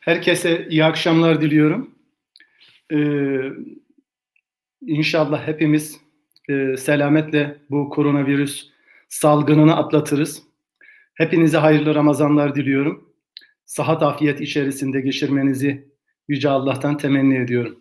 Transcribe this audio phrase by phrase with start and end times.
[0.00, 1.90] Herkese iyi akşamlar diliyorum.
[2.92, 3.40] Ee,
[4.86, 6.00] inşallah hepimiz
[6.48, 8.70] e, selametle bu koronavirüs
[9.08, 10.42] salgınını atlatırız.
[11.14, 13.10] Hepinize hayırlı Ramazanlar diliyorum.
[13.66, 15.90] Sahat afiyet içerisinde geçirmenizi
[16.28, 17.78] Yüce Allah'tan temenni ediyorum.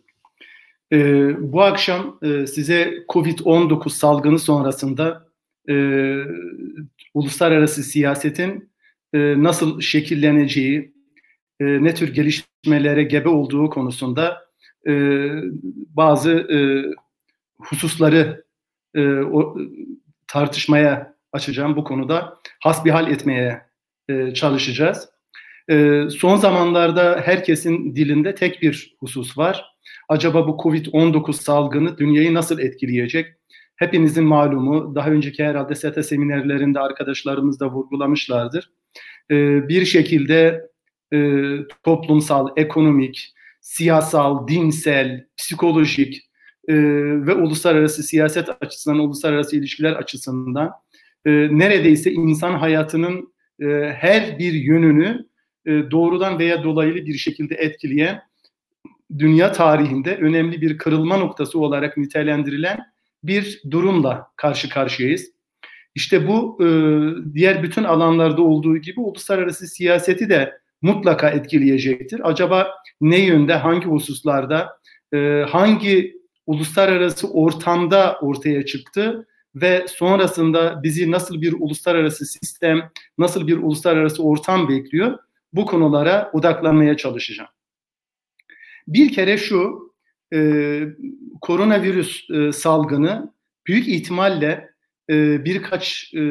[0.91, 5.27] Ee, bu akşam e, size Covid-19 salgını sonrasında
[5.69, 5.75] e,
[7.13, 8.69] uluslararası siyasetin
[9.13, 10.93] e, nasıl şekilleneceği,
[11.59, 14.41] e, ne tür gelişmelere gebe olduğu konusunda
[14.87, 14.93] e,
[15.95, 16.57] bazı e,
[17.59, 18.43] hususları
[18.95, 19.57] e, o,
[20.27, 23.61] tartışmaya açacağım bu konuda hasbihal etmeye
[24.09, 25.09] e, çalışacağız.
[25.69, 29.65] E, son zamanlarda herkesin dilinde tek bir husus var.
[30.09, 33.35] Acaba bu Covid-19 salgını dünyayı nasıl etkileyecek?
[33.75, 38.71] Hepinizin malumu, daha önceki herhalde SETA seminerlerinde arkadaşlarımız da vurgulamışlardır.
[39.31, 40.69] E, bir şekilde
[41.13, 41.19] e,
[41.83, 46.29] toplumsal, ekonomik, siyasal, dinsel, psikolojik
[46.67, 46.75] e,
[47.27, 50.71] ve uluslararası siyaset açısından, uluslararası ilişkiler açısından
[51.25, 53.65] e, neredeyse insan hayatının e,
[53.97, 55.25] her bir yönünü
[55.65, 58.21] e, doğrudan veya dolaylı bir şekilde etkileyen
[59.19, 62.79] dünya tarihinde önemli bir kırılma noktası olarak nitelendirilen
[63.23, 65.31] bir durumla karşı karşıyayız.
[65.95, 66.67] İşte bu e,
[67.33, 72.29] diğer bütün alanlarda olduğu gibi uluslararası siyaseti de mutlaka etkileyecektir.
[72.29, 74.79] Acaba ne yönde, hangi hususlarda,
[75.13, 83.57] e, hangi uluslararası ortamda ortaya çıktı ve sonrasında bizi nasıl bir uluslararası sistem, nasıl bir
[83.57, 85.17] uluslararası ortam bekliyor?
[85.53, 87.49] Bu konulara odaklanmaya çalışacağım.
[88.87, 89.93] Bir kere şu,
[90.33, 90.81] e,
[91.41, 93.33] koronavirüs e, salgını
[93.67, 94.69] büyük ihtimalle
[95.09, 96.21] e, birkaç e,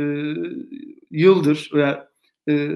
[1.11, 2.09] yıldır veya
[2.49, 2.69] e,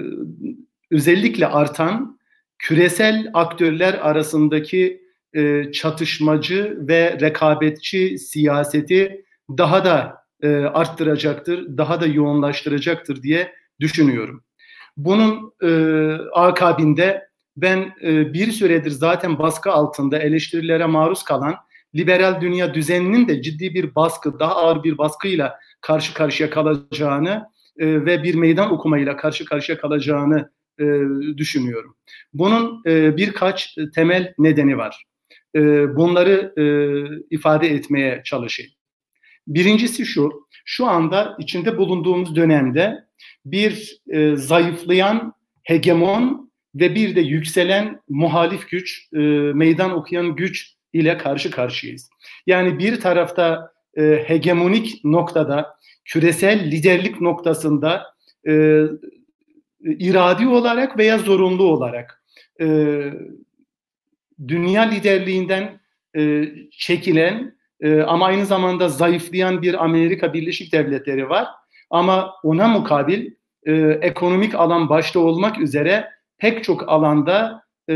[0.93, 2.19] özellikle artan
[2.59, 13.23] küresel aktörler arasındaki e, çatışmacı ve rekabetçi siyaseti daha da e, arttıracaktır, daha da yoğunlaştıracaktır
[13.23, 14.43] diye düşünüyorum.
[14.97, 15.69] Bunun e,
[16.33, 17.27] akabinde
[17.57, 21.55] ben e, bir süredir zaten baskı altında eleştirilere maruz kalan
[21.95, 28.05] liberal dünya düzeninin de ciddi bir baskı, daha ağır bir baskıyla karşı karşıya kalacağını e,
[28.05, 30.49] ve bir meydan okumayla karşı karşıya kalacağını
[30.79, 30.85] e,
[31.37, 31.95] düşünüyorum.
[32.33, 35.03] Bunun e, birkaç temel nedeni var.
[35.55, 35.59] E,
[35.95, 36.65] bunları e,
[37.29, 38.71] ifade etmeye çalışayım.
[39.47, 43.03] Birincisi şu, şu anda içinde bulunduğumuz dönemde
[43.45, 45.33] bir e, zayıflayan
[45.63, 49.19] hegemon ve bir de yükselen muhalif güç, e,
[49.53, 52.09] meydan okuyan güç ile karşı karşıyayız.
[52.47, 55.75] Yani bir tarafta e, hegemonik noktada,
[56.05, 58.03] küresel liderlik noktasında
[58.47, 58.83] e,
[59.83, 62.23] iradi olarak veya zorunlu olarak
[62.61, 62.99] e,
[64.47, 65.79] dünya liderliğinden
[66.17, 71.47] e, çekilen e, ama aynı zamanda zayıflayan bir Amerika Birleşik Devletleri var.
[71.89, 73.31] Ama ona mukabil
[73.65, 77.95] e, ekonomik alan başta olmak üzere pek çok alanda e,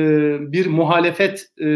[0.51, 1.67] bir muhalefet e,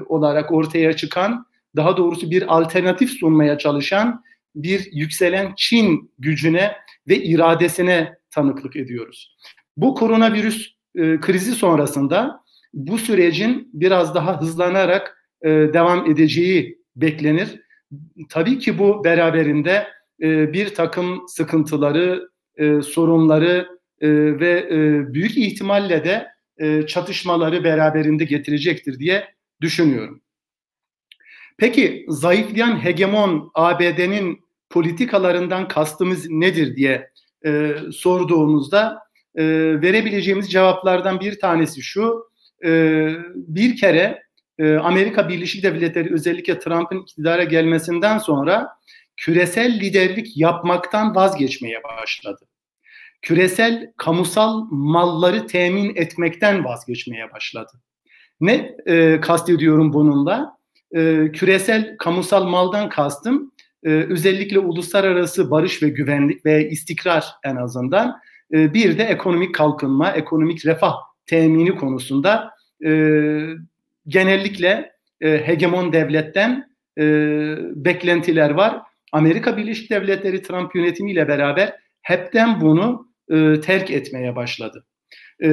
[0.00, 4.22] olarak ortaya çıkan, daha doğrusu bir alternatif sunmaya çalışan
[4.54, 6.76] bir yükselen Çin gücüne
[7.08, 9.36] ve iradesine tanıklık ediyoruz.
[9.80, 17.60] Bu koronavirüs e, krizi sonrasında bu sürecin biraz daha hızlanarak e, devam edeceği beklenir.
[18.28, 19.86] Tabii ki bu beraberinde
[20.22, 23.68] e, bir takım sıkıntıları, e, sorunları
[24.00, 24.08] e,
[24.40, 29.24] ve e, büyük ihtimalle de e, çatışmaları beraberinde getirecektir diye
[29.60, 30.20] düşünüyorum.
[31.58, 34.40] Peki zayıflayan hegemon ABD'nin
[34.70, 37.10] politikalarından kastımız nedir diye
[37.46, 39.44] e, sorduğumuzda e,
[39.82, 42.30] verebileceğimiz cevaplardan bir tanesi şu.
[42.64, 42.70] E,
[43.34, 44.22] bir kere
[44.58, 48.68] e, Amerika Birleşik Devletleri özellikle Trump'ın iktidara gelmesinden sonra
[49.16, 52.44] küresel liderlik yapmaktan vazgeçmeye başladı.
[53.22, 57.72] Küresel kamusal malları temin etmekten vazgeçmeye başladı.
[58.40, 60.56] Ne e, kastediyorum bununla?
[60.94, 63.52] E, küresel kamusal maldan kastım
[63.84, 68.20] e, özellikle uluslararası barış ve güvenlik ve istikrar en azından
[68.52, 70.94] e, bir de ekonomik kalkınma, ekonomik refah
[71.26, 72.50] temini konusunda
[72.84, 72.90] e,
[74.06, 77.04] genellikle e, hegemon devletten e,
[77.74, 78.82] beklentiler var.
[79.12, 84.84] Amerika Birleşik Devletleri Trump yönetimiyle beraber hepten bunu e, terk etmeye başladı.
[85.42, 85.48] E,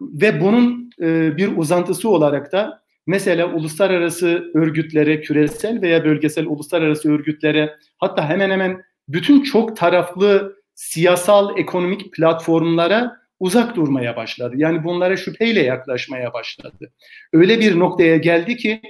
[0.00, 7.76] ve bunun e, bir uzantısı olarak da mesela uluslararası örgütlere, küresel veya bölgesel uluslararası örgütlere
[7.98, 14.54] hatta hemen hemen bütün çok taraflı siyasal ekonomik platformlara uzak durmaya başladı.
[14.56, 16.92] Yani bunlara şüpheyle yaklaşmaya başladı.
[17.32, 18.80] Öyle bir noktaya geldi ki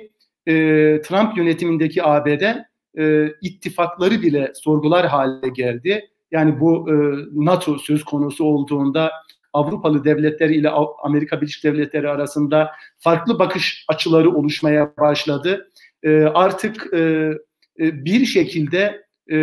[0.47, 0.53] e,
[1.03, 2.43] Trump yönetimindeki ABD
[2.99, 6.09] e, ittifakları bile sorgular hale geldi.
[6.31, 6.95] Yani bu e,
[7.33, 9.13] NATO söz konusu olduğunda
[9.53, 10.71] Avrupalı devletleri ile
[11.03, 15.71] Amerika Birleşik Devletleri arasında farklı bakış açıları oluşmaya başladı.
[16.03, 16.99] E, artık e,
[17.79, 19.03] e, bir şekilde
[19.33, 19.37] e,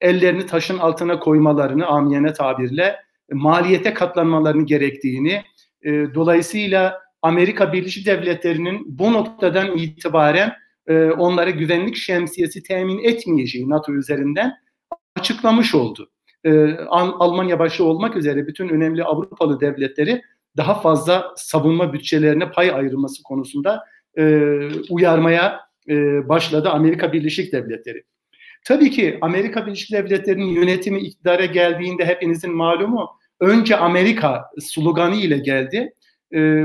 [0.00, 2.96] ellerini taşın altına koymalarını amiyane tabirle
[3.32, 5.42] maliyete katlanmalarını gerektiğini
[5.82, 10.52] e, dolayısıyla Amerika Birleşik Devletleri'nin bu noktadan itibaren
[10.86, 14.52] e, onlara güvenlik şemsiyesi temin etmeyeceği NATO üzerinden
[15.16, 16.10] açıklamış oldu.
[16.44, 20.22] E, Almanya başta olmak üzere bütün önemli Avrupalı devletleri
[20.56, 23.84] daha fazla savunma bütçelerine pay ayrılması konusunda
[24.18, 24.44] e,
[24.90, 28.04] uyarmaya e, başladı Amerika Birleşik Devletleri.
[28.64, 33.08] Tabii ki Amerika Birleşik Devletleri'nin yönetimi iktidara geldiğinde hepinizin malumu
[33.40, 35.92] önce Amerika sloganı ile geldi.
[36.34, 36.64] E,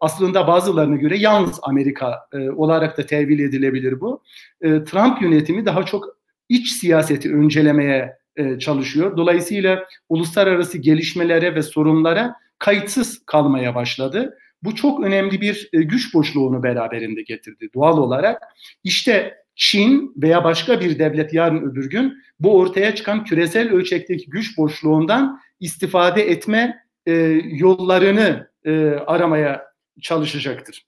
[0.00, 4.22] aslında bazılarına göre yalnız Amerika e, olarak da tevil edilebilir bu.
[4.60, 6.04] E, Trump yönetimi daha çok
[6.48, 9.16] iç siyaseti öncelemeye e, çalışıyor.
[9.16, 14.38] Dolayısıyla uluslararası gelişmelere ve sorunlara kayıtsız kalmaya başladı.
[14.62, 18.42] Bu çok önemli bir e, güç boşluğunu beraberinde getirdi doğal olarak.
[18.84, 24.58] İşte Çin veya başka bir devlet yarın öbür gün bu ortaya çıkan küresel ölçekteki güç
[24.58, 27.12] boşluğundan istifade etme e,
[27.44, 29.66] yollarını e, aramaya
[30.00, 30.86] çalışacaktır.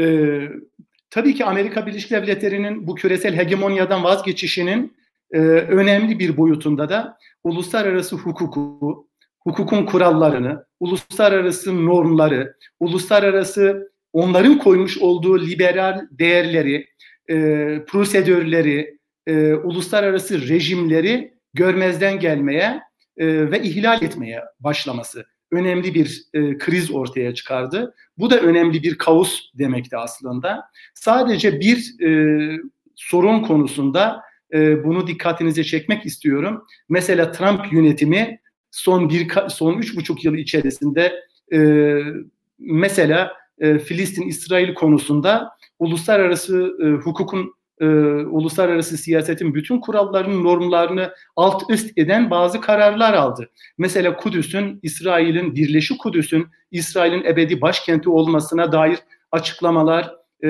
[0.00, 0.38] E,
[1.10, 4.96] tabii ki Amerika Birleşik Devletleri'nin bu küresel hegemonyadan vazgeçişinin
[5.32, 15.40] e, önemli bir boyutunda da uluslararası hukuku, hukukun kurallarını, uluslararası normları, uluslararası onların koymuş olduğu
[15.40, 16.86] liberal değerleri,
[17.30, 17.34] e,
[17.86, 22.80] prosedürleri, e, uluslararası rejimleri görmezden gelmeye
[23.16, 25.24] e, ve ihlal etmeye başlaması
[25.54, 27.94] önemli bir e, kriz ortaya çıkardı.
[28.18, 30.64] Bu da önemli bir kaos demekti aslında.
[30.94, 32.10] Sadece bir e,
[32.94, 34.22] sorun konusunda
[34.52, 36.64] e, bunu dikkatinize çekmek istiyorum.
[36.88, 41.12] Mesela Trump yönetimi son bir son üç buçuk yıl içerisinde
[41.52, 41.58] e,
[42.58, 47.86] mesela e, Filistin-İsrail konusunda uluslararası e, hukukun e,
[48.24, 53.50] uluslararası siyasetin bütün kurallarının normlarını alt üst eden bazı kararlar aldı.
[53.78, 58.98] Mesela Kudüs'ün İsrail'in birleşik Kudüs'ün İsrail'in ebedi başkenti olmasına dair
[59.32, 60.48] açıklamalar, e,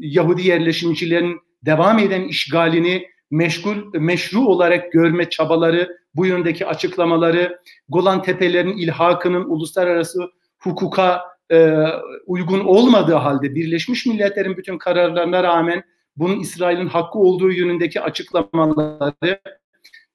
[0.00, 7.58] Yahudi yerleşimcilerin devam eden işgalini meşgul meşru olarak görme çabaları, bu yöndeki açıklamaları,
[7.88, 11.86] Golan Tepelerinin ilhakının uluslararası hukuka e,
[12.26, 15.82] uygun olmadığı halde Birleşmiş Milletler'in bütün kararlarına rağmen
[16.16, 19.40] bunun İsrail'in hakkı olduğu yönündeki açıklamaları,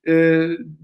[0.07, 0.13] e,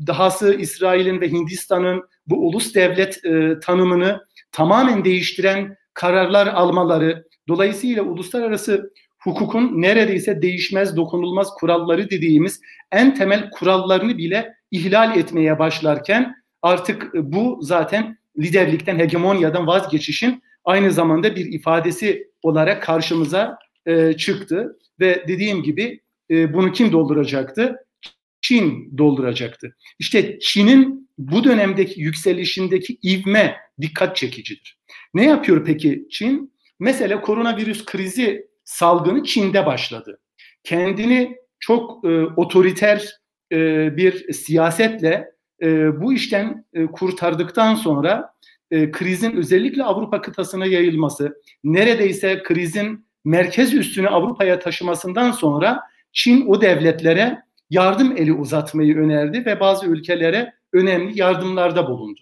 [0.08, 8.92] dahası İsrail'in ve Hindistan'ın bu ulus devlet e, tanımını tamamen değiştiren kararlar almaları, dolayısıyla uluslararası
[9.20, 12.62] hukukun neredeyse değişmez, dokunulmaz kuralları dediğimiz
[12.92, 21.36] en temel kurallarını bile ihlal etmeye başlarken artık bu zaten liderlikten, hegemonyadan vazgeçişin aynı zamanda
[21.36, 26.02] bir ifadesi olarak karşımıza e, çıktı ve dediğim gibi
[26.32, 27.76] e, bunu kim dolduracaktı?
[28.42, 29.76] Çin dolduracaktı.
[30.00, 34.78] İşte Çin'in bu dönemdeki yükselişindeki ivme dikkat çekicidir.
[35.14, 36.54] Ne yapıyor peki Çin?
[36.80, 40.20] Mesela koronavirüs krizi salgını Çin'de başladı.
[40.64, 43.10] Kendini çok e, otoriter
[43.52, 43.58] e,
[43.98, 45.33] bir siyasetle
[45.64, 48.34] e, bu işten e, kurtardıktan sonra
[48.72, 55.80] e, krizin özellikle Avrupa kıtasına yayılması, neredeyse krizin merkez üstünü Avrupa'ya taşımasından sonra
[56.12, 57.40] Çin o devletlere
[57.70, 62.20] yardım eli uzatmayı önerdi ve bazı ülkelere önemli yardımlarda bulundu.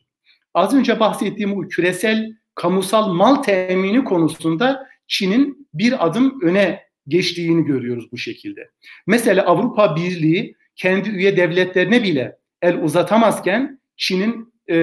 [0.54, 8.12] Az önce bahsettiğim bu küresel kamusal mal temini konusunda Çin'in bir adım öne geçtiğini görüyoruz
[8.12, 8.70] bu şekilde.
[9.08, 14.76] Mesela Avrupa Birliği kendi üye devletlerine bile el uzatamazken Çin'in e,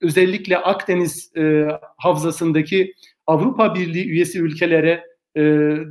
[0.00, 2.92] özellikle Akdeniz e, havzasındaki
[3.26, 5.42] Avrupa Birliği üyesi ülkelere e,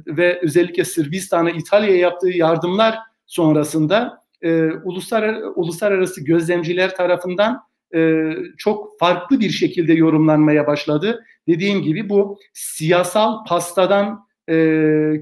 [0.07, 7.61] ve özellikle Sırbistan'a, İtalya'ya yaptığı yardımlar sonrasında e, uluslararası, uluslararası gözlemciler tarafından
[7.95, 11.23] e, çok farklı bir şekilde yorumlanmaya başladı.
[11.47, 14.53] Dediğim gibi bu siyasal pastadan, e,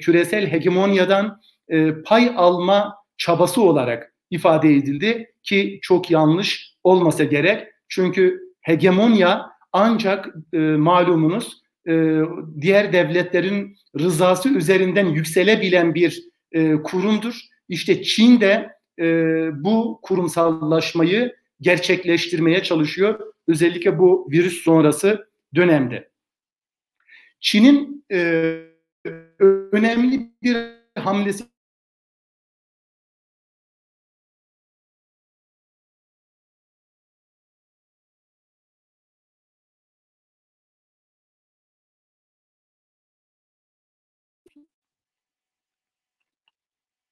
[0.02, 7.68] küresel hegemonyadan e, pay alma çabası olarak ifade edildi ki çok yanlış olmasa gerek.
[7.88, 12.22] Çünkü hegemonya ancak e, malumunuz e,
[12.62, 17.40] diğer devletlerin rızası üzerinden yükselebilen bir e, kurumdur.
[17.70, 19.06] İşte Çin de e,
[19.64, 23.20] bu kurumsallaşmayı gerçekleştirmeye çalışıyor.
[23.48, 26.10] Özellikle bu virüs sonrası dönemde.
[27.40, 28.60] Çin'in e,
[29.72, 30.58] önemli bir
[31.00, 31.44] hamlesi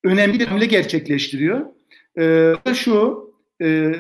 [0.04, 1.66] önemli bir hamle gerçekleştiriyor.
[2.20, 3.32] Ee, şu
[3.62, 3.94] e,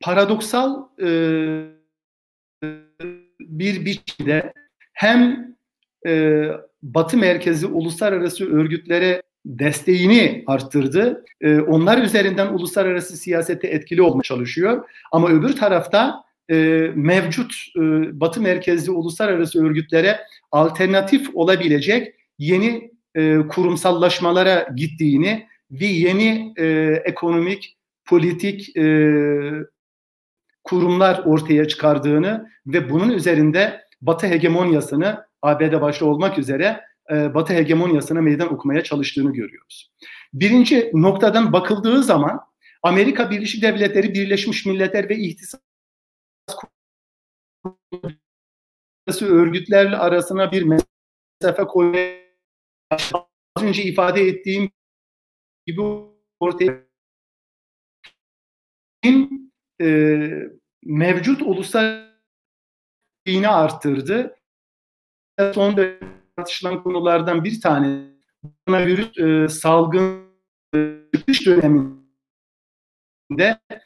[0.00, 1.08] paradoksal e,
[3.40, 4.52] bir biçimde
[4.92, 5.54] hem
[6.06, 6.44] e,
[6.82, 11.24] Batı merkezi uluslararası örgütlere desteğini arttırdı.
[11.40, 14.88] E, onlar üzerinden uluslararası siyasete etkili olmaya çalışıyor.
[15.12, 16.54] Ama öbür tarafta e,
[16.94, 17.80] mevcut e,
[18.20, 20.20] Batı merkezli uluslararası örgütlere
[20.52, 26.66] alternatif olabilecek yeni e, kurumsallaşmalara gittiğini ve yeni e,
[27.04, 28.84] ekonomik, politik e,
[30.64, 38.20] kurumlar ortaya çıkardığını ve bunun üzerinde Batı hegemonyasını ABD başta olmak üzere e, Batı hegemonyasına
[38.20, 39.92] meydan okumaya çalıştığını görüyoruz.
[40.34, 42.40] Birinci noktadan bakıldığı zaman
[42.82, 45.60] Amerika Birleşik Devletleri, Birleşmiş Milletler ve İhtisas
[49.20, 52.21] örgütlerle arasına bir mesafe koymaya
[53.54, 54.70] az önce ifade ettiğim
[55.66, 55.82] gibi
[56.40, 56.84] ortaya
[59.80, 59.86] e,
[60.84, 62.12] mevcut uluslararası
[63.26, 64.36] dini arttırdı.
[65.54, 68.12] Son dönemde tartışılan konulardan bir tane
[68.66, 70.26] koronavirüs e, salgın
[70.74, 71.92] e, çıkış döneminde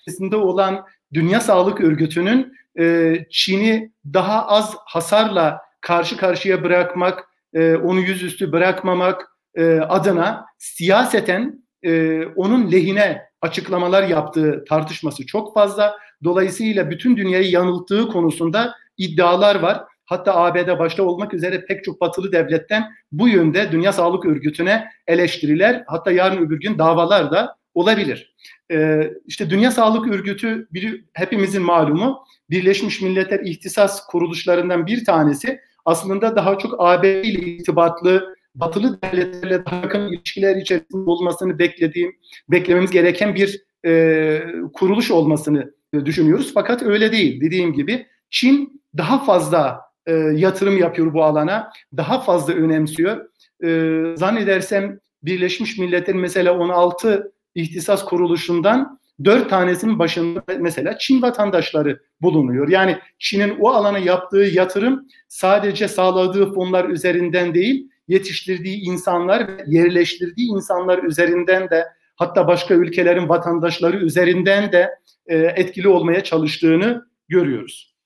[0.01, 8.00] içerisinde olan Dünya Sağlık Örgütü'nün e, Çin'i daha az hasarla karşı karşıya bırakmak, e, onu
[8.00, 15.99] yüzüstü bırakmamak e, adına siyaseten e, onun lehine açıklamalar yaptığı tartışması çok fazla.
[16.25, 19.85] Dolayısıyla bütün dünyayı yanılttığı konusunda iddialar var.
[20.05, 25.85] Hatta ABD başta olmak üzere pek çok batılı devletten bu yönde Dünya Sağlık Örgütü'ne eleştiriler
[25.87, 28.35] hatta yarın öbür gün davalar da olabilir.
[28.71, 30.69] Ee, işte Dünya Sağlık Örgütü
[31.12, 39.02] hepimizin malumu Birleşmiş Milletler ihtisas kuruluşlarından bir tanesi aslında daha çok AB ile irtibatlı batılı
[39.02, 42.16] devletlerle daha yakın ilişkiler içerisinde olmasını beklediğim,
[42.49, 44.43] beklememiz gereken bir e,
[44.75, 45.75] kuruluş olmasını
[46.05, 46.50] düşünüyoruz.
[46.55, 47.40] Fakat öyle değil.
[47.40, 53.28] Dediğim gibi Çin daha fazla e, yatırım yapıyor bu alana, daha fazla önemsiyor.
[53.64, 62.68] E, zannedersem Birleşmiş Milletler'in mesela 16 ihtisas kuruluşundan dört tanesinin başında mesela Çin vatandaşları bulunuyor.
[62.68, 70.49] Yani Çin'in o alana yaptığı yatırım sadece sağladığı fonlar üzerinden değil, yetiştirdiği insanlar ve yerleştirdiği
[70.49, 71.85] insanlar üzerinden de
[72.16, 74.90] hatta başka ülkelerin vatandaşları üzerinden de
[75.26, 77.96] e, etkili olmaya çalıştığını görüyoruz.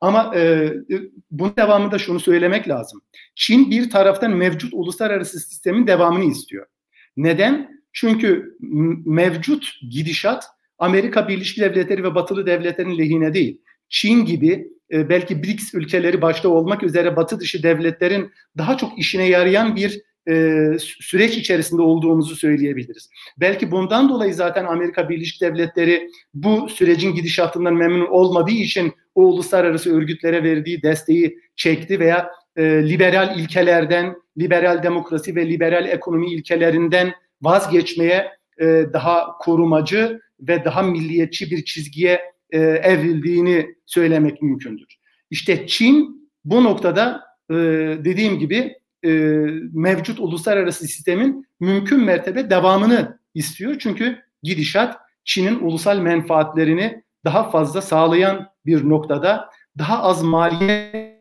[0.00, 0.72] Ama e,
[1.30, 3.02] bunun devamında şunu söylemek lazım.
[3.34, 6.66] Çin bir taraftan mevcut uluslararası sistemin devamını istiyor.
[7.16, 7.73] Neden?
[7.94, 8.56] Çünkü
[9.06, 10.44] mevcut gidişat
[10.78, 13.60] Amerika Birleşik Devletleri ve Batılı devletlerin lehine değil.
[13.88, 19.28] Çin gibi e, belki BRICS ülkeleri başta olmak üzere batı dışı devletlerin daha çok işine
[19.28, 23.10] yarayan bir e, süreç içerisinde olduğumuzu söyleyebiliriz.
[23.40, 29.96] Belki bundan dolayı zaten Amerika Birleşik Devletleri bu sürecin gidişatından memnun olmadığı için o uluslararası
[29.96, 37.12] örgütlere verdiği desteği çekti veya e, liberal ilkelerden, liberal demokrasi ve liberal ekonomi ilkelerinden
[37.44, 42.20] vazgeçmeye e, daha korumacı ve daha milliyetçi bir çizgiye
[42.50, 44.86] e, evrildiğini söylemek mümkündür.
[45.30, 47.54] İşte Çin bu noktada e,
[48.04, 48.74] dediğim gibi
[49.04, 49.10] e,
[49.72, 53.76] mevcut uluslararası sistemin mümkün mertebe devamını istiyor.
[53.78, 59.48] Çünkü gidişat Çin'in ulusal menfaatlerini daha fazla sağlayan bir noktada
[59.78, 61.20] daha az maliye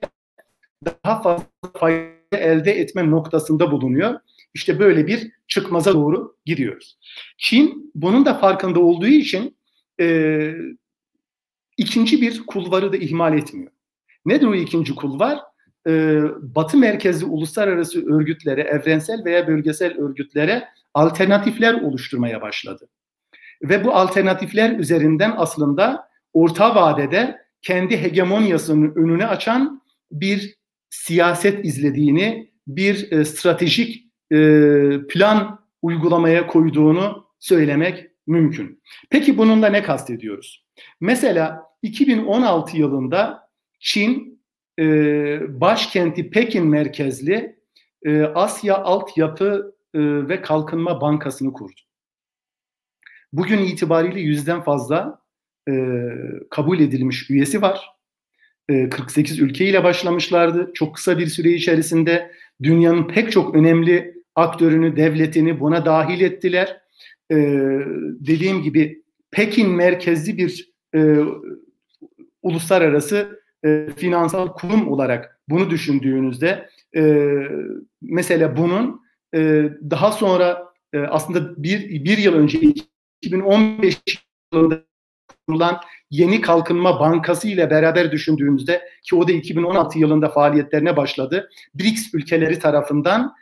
[1.06, 1.46] daha fazla
[1.78, 4.20] fayda elde etme noktasında bulunuyor.
[4.54, 6.98] İşte böyle bir çıkmaza doğru gidiyoruz.
[7.38, 9.58] Çin bunun da farkında olduğu için
[10.00, 10.54] e,
[11.78, 13.72] ikinci bir kulvarı da ihmal etmiyor.
[14.26, 15.40] Nedir o ikinci kulvar?
[15.88, 22.90] Ee, Batı merkezli uluslararası örgütlere, evrensel veya bölgesel örgütlere alternatifler oluşturmaya başladı.
[23.62, 29.82] Ve bu alternatifler üzerinden aslında orta vadede kendi hegemonyasının önüne açan
[30.12, 30.56] bir
[30.90, 34.38] siyaset izlediğini, bir e, stratejik e,
[35.10, 38.82] plan uygulamaya koyduğunu söylemek mümkün.
[39.10, 40.66] Peki bununla ne kastediyoruz?
[41.02, 43.50] Mesela 2016 yılında
[43.80, 44.44] Çin
[44.80, 44.84] e,
[45.62, 47.60] başkenti Pekin merkezli
[48.06, 51.82] e, Asya Altyapı e, ve Kalkınma Bankası'nı kurdu.
[53.34, 55.22] Bugün itibariyle yüzden fazla
[55.70, 55.74] e,
[56.50, 57.90] kabul edilmiş üyesi var.
[58.70, 60.72] E, 48 ülkeyle başlamışlardı.
[60.74, 62.32] Çok kısa bir süre içerisinde
[62.64, 66.82] dünyanın pek çok önemli aktörünü, devletini buna dahil ettiler.
[67.32, 67.36] E,
[68.20, 71.18] dediğim gibi Pekin merkezli bir e,
[72.42, 77.34] uluslararası e, finansal kurum olarak bunu düşündüğünüzde e,
[78.02, 79.02] mesela bunun
[79.36, 82.60] e, daha sonra e, aslında bir, bir yıl önce
[83.22, 84.00] 2015
[84.54, 84.84] yılında
[85.48, 85.80] kurulan
[86.12, 91.50] Yeni Kalkınma Bankası ile beraber düşündüğümüzde ki o da 2016 yılında faaliyetlerine başladı.
[91.76, 93.34] BRICS ülkeleri tarafından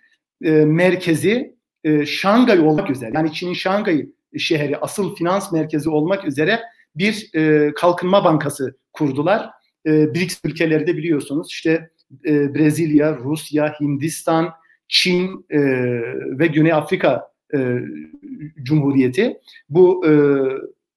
[0.44, 4.06] e, merkezi e, Şangay olmak üzere yani Çin'in Şangay
[4.38, 6.60] şehri asıl finans merkezi olmak üzere
[6.96, 9.50] bir e, kalkınma bankası kurdular.
[9.86, 11.90] E, BRICS ülkeleri de biliyorsunuz işte
[12.26, 14.50] e, Brezilya, Rusya, Hindistan,
[14.88, 15.60] Çin e,
[16.40, 17.78] ve Güney Afrika e,
[18.64, 19.38] Cumhuriyeti
[19.70, 20.12] bu e,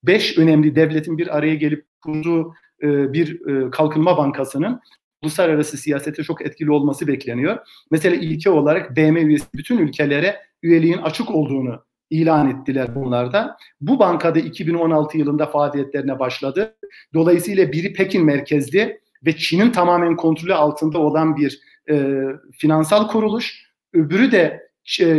[0.06, 4.80] beş önemli devletin bir araya gelip kurduğu e, bir e, kalkınma bankasının
[5.23, 7.58] uluslararası siyasete çok etkili olması bekleniyor.
[7.90, 13.56] Mesela ilke olarak BM üyesi bütün ülkelere üyeliğin açık olduğunu ilan ettiler bunlarda.
[13.80, 16.76] Bu bankada 2016 yılında faaliyetlerine başladı.
[17.14, 23.64] Dolayısıyla biri Pekin merkezli ve Çin'in tamamen kontrolü altında olan bir e, finansal kuruluş.
[23.92, 24.63] Öbürü de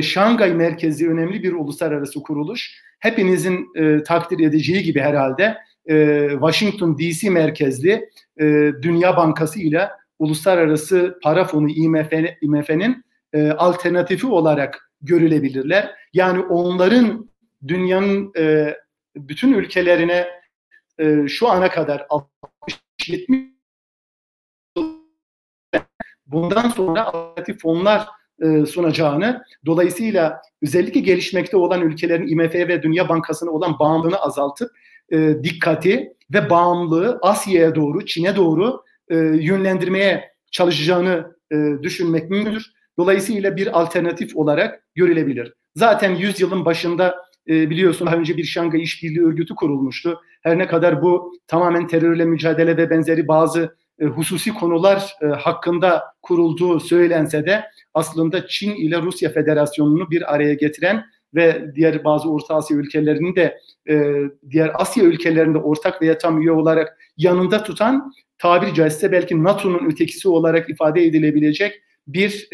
[0.02, 2.82] Şangay merkezli önemli bir uluslararası kuruluş.
[3.00, 5.58] Hepinizin e, takdir edeceği gibi herhalde
[5.90, 8.44] e, Washington DC merkezli e,
[8.82, 15.96] Dünya Bankası ile Uluslararası Para Fonu IMF, IMF'nin e, alternatifi olarak görülebilirler.
[16.14, 17.30] Yani onların
[17.68, 18.76] dünyanın e,
[19.16, 20.28] bütün ülkelerine
[21.00, 22.08] e, şu ana kadar
[23.02, 23.56] 60-70
[26.26, 28.08] bundan sonra alternatif fonlar
[28.42, 34.72] e, sunacağını, dolayısıyla özellikle gelişmekte olan ülkelerin IMF ve Dünya Bankası'na olan bağımlılığını azaltıp
[35.12, 42.72] e, dikkati ve bağımlılığı Asya'ya doğru, Çin'e doğru e, yönlendirmeye çalışacağını e, düşünmek mümkündür.
[42.98, 45.54] Dolayısıyla bir alternatif olarak görülebilir.
[45.76, 47.16] Zaten yüzyılın başında
[47.50, 50.22] e, biliyorsun daha önce bir Şangay İşbirliği Örgütü kurulmuştu.
[50.44, 56.04] Her ne kadar bu tamamen terörle mücadele ve benzeri bazı e, hususi konular e, hakkında
[56.22, 61.06] kurulduğu söylense de aslında Çin ile Rusya Federasyonu'nu bir araya getiren
[61.36, 63.58] ve diğer bazı Orta Asya ülkelerini de
[63.90, 64.14] e,
[64.50, 70.30] diğer Asya ülkelerinde ortak veya tam üye olarak yanında tutan tabiri caizse belki NATO'nun ötekisi
[70.30, 72.50] olarak ifade edilebilecek bir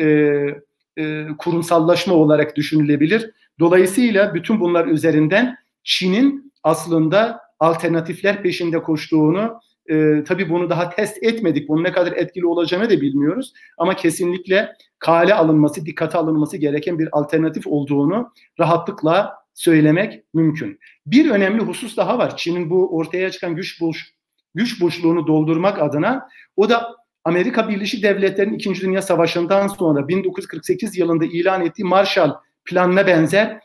[1.38, 3.32] kurumsallaşma olarak düşünülebilir.
[3.60, 9.60] Dolayısıyla bütün bunlar üzerinden Çin'in aslında alternatifler peşinde koştuğunu
[9.92, 11.70] e, tabii bunu daha test etmedik.
[11.70, 13.54] Bunun ne kadar etkili olacağını da bilmiyoruz.
[13.78, 20.80] Ama kesinlikle kale alınması, dikkate alınması gereken bir alternatif olduğunu rahatlıkla söylemek mümkün.
[21.06, 22.38] Bir önemli husus daha var.
[22.38, 24.14] Çin'in bu ortaya çıkan güç boş
[24.56, 28.82] güç boşluğunu doldurmak adına o da Amerika Birleşik Devletleri'nin 2.
[28.82, 32.34] Dünya Savaşı'ndan sonra 1948 yılında ilan ettiği Marshall
[32.66, 33.60] Planı'na benzer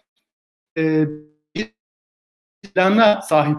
[0.78, 1.06] e,
[1.54, 1.72] bir
[2.62, 3.56] plana sahip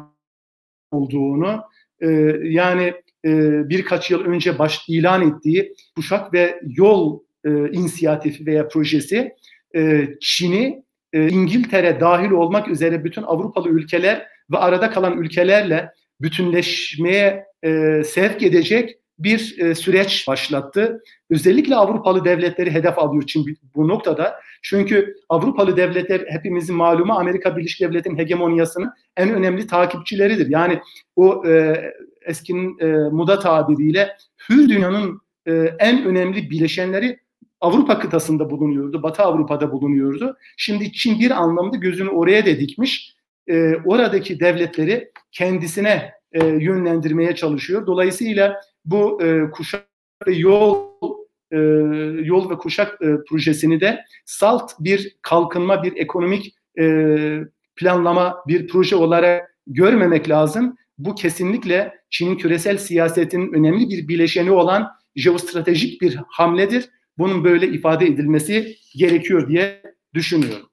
[0.91, 1.63] olduğunu
[2.01, 2.07] e,
[2.43, 2.93] yani
[3.25, 3.31] e,
[3.69, 9.31] birkaç yıl önce baş ilan ettiği kuşak ve yol e, inisiyatifi veya projesi
[9.75, 10.83] e, Çin'i
[11.13, 15.89] e, İngiltere dahil olmak üzere bütün Avrupalı ülkeler ve arada kalan ülkelerle
[16.21, 20.99] bütünleşmeye e, sevk edecek bir e, süreç başlattı.
[21.29, 24.39] Özellikle Avrupalı devletleri hedef alıyor Çin bu noktada.
[24.61, 30.49] Çünkü Avrupalı devletler hepimizin malumu Amerika Birleşik Devletleri'nin hegemonyasının en önemli takipçileridir.
[30.49, 30.79] Yani
[31.15, 31.81] o e,
[32.25, 34.15] eskinin e, muda tabiriyle
[34.49, 37.19] hür dünyanın e, en önemli bileşenleri
[37.61, 40.37] Avrupa kıtasında bulunuyordu, Batı Avrupa'da bulunuyordu.
[40.57, 43.15] Şimdi Çin bir anlamda gözünü oraya da dikmiş.
[43.47, 47.87] E, oradaki devletleri kendisine e, yönlendirmeye çalışıyor.
[47.87, 49.87] Dolayısıyla bu e, kuşak
[50.27, 50.87] ve yol
[51.51, 51.57] e,
[52.23, 56.85] yol ve kuşak e, projesini de salt bir kalkınma, bir ekonomik e,
[57.75, 60.77] planlama, bir proje olarak görmemek lazım.
[60.97, 66.89] Bu kesinlikle Çin'in küresel siyasetinin önemli bir bileşeni olan jeostratejik bir hamledir.
[67.17, 69.81] Bunun böyle ifade edilmesi gerekiyor diye
[70.13, 70.69] düşünüyorum.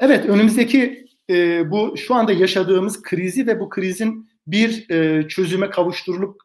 [0.00, 6.40] Evet, önümüzdeki e, bu şu anda yaşadığımız krizi ve bu krizin bir e, çözüme kavuşturulup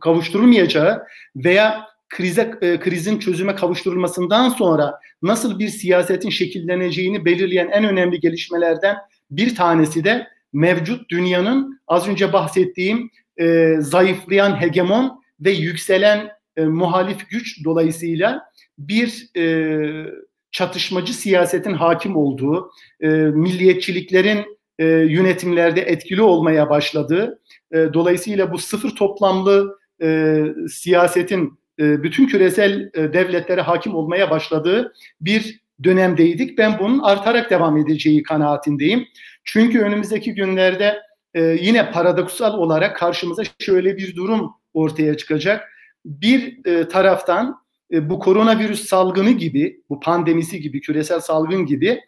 [0.00, 1.02] kavuşturulmayacağı
[1.36, 8.96] veya krize e, krizin çözüme kavuşturulmasından sonra nasıl bir siyasetin şekilleneceğini belirleyen en önemli gelişmelerden
[9.30, 13.10] bir tanesi de mevcut dünyanın az önce bahsettiğim
[13.40, 18.42] e, zayıflayan hegemon ve yükselen e, muhalif güç dolayısıyla
[18.78, 20.06] bir e,
[20.50, 27.40] çatışmacı siyasetin hakim olduğu, e, milliyetçiliklerin e, yönetimlerde etkili olmaya başladığı,
[27.72, 34.92] e, dolayısıyla bu sıfır toplamlı e, siyasetin e, bütün küresel e, devletlere hakim olmaya başladığı
[35.20, 36.58] bir dönemdeydik.
[36.58, 39.06] Ben bunun artarak devam edeceği kanaatindeyim.
[39.44, 40.98] Çünkü önümüzdeki günlerde
[41.34, 45.68] e, yine paradoksal olarak karşımıza şöyle bir durum ortaya çıkacak.
[46.04, 52.00] Bir e, taraftan e, bu koronavirüs salgını gibi, bu pandemisi gibi, küresel salgın gibi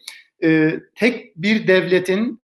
[0.44, 2.40] e, tek bir devletin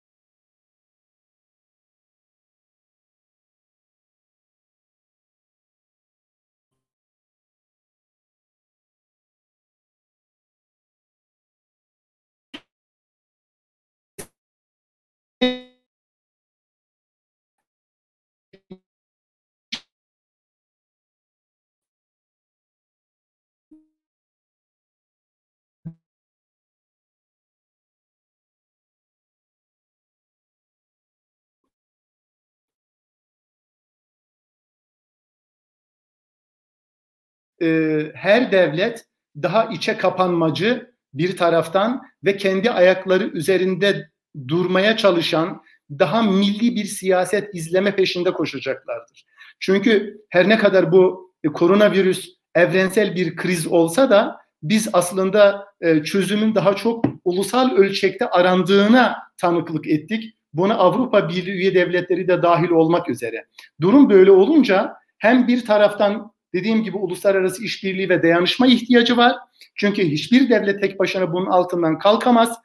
[37.63, 39.05] e, her devlet
[39.43, 44.11] daha içe kapanmacı bir taraftan ve kendi ayakları üzerinde
[44.49, 49.27] durmaya çalışan daha milli bir siyaset izleme peşinde koşacaklardır.
[49.61, 56.03] Çünkü her ne kadar bu e, koronavirüs evrensel bir kriz olsa da biz aslında e,
[56.03, 60.37] çözümün daha çok ulusal ölçekte arandığına tanıklık ettik.
[60.53, 63.47] Buna Avrupa Birliği üye devletleri de dahil olmak üzere.
[63.81, 69.37] Durum böyle olunca hem bir taraftan dediğim gibi uluslararası işbirliği ve dayanışma ihtiyacı var.
[69.75, 72.59] Çünkü hiçbir devlet tek başına bunun altından kalkamaz.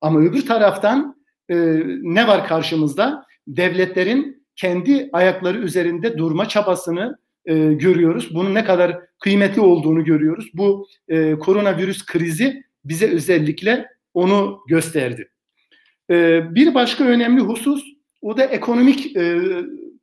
[0.00, 1.16] Ama öbür taraftan
[1.48, 1.56] e,
[2.02, 3.24] ne var karşımızda?
[3.46, 8.34] Devletlerin kendi ayakları üzerinde durma çabasını e, görüyoruz.
[8.34, 10.50] Bunun ne kadar kıymetli olduğunu görüyoruz.
[10.54, 15.28] Bu e, koronavirüs krizi bize özellikle onu gösterdi.
[16.10, 17.84] E, bir başka önemli husus
[18.22, 19.38] o da ekonomik e,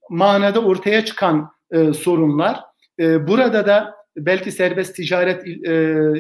[0.10, 2.60] manada ortaya çıkan e, sorunlar.
[3.00, 5.74] E, burada da belki serbest ticaret e,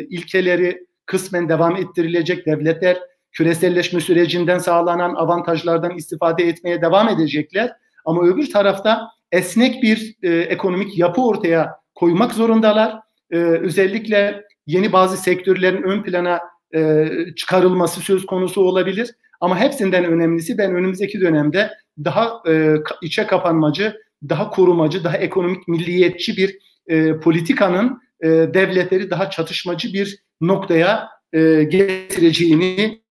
[0.10, 2.98] ilkeleri kısmen devam ettirilecek devletler
[3.32, 7.72] küreselleşme sürecinden sağlanan avantajlardan istifade etmeye devam edecekler.
[8.06, 13.00] Ama öbür tarafta esnek bir e, ekonomik yapı ortaya koymak zorundalar.
[13.32, 16.40] E, özellikle yeni bazı sektörlerin ön plana
[16.76, 19.16] e, çıkarılması söz konusu olabilir.
[19.42, 21.72] Ama hepsinden önemlisi ben önümüzdeki dönemde
[22.04, 23.98] daha e, içe kapanmacı,
[24.30, 26.58] daha korumacı, daha ekonomik milliyetçi bir
[26.88, 33.02] e, politikanın e, devletleri daha çatışmacı bir noktaya e, getireceğini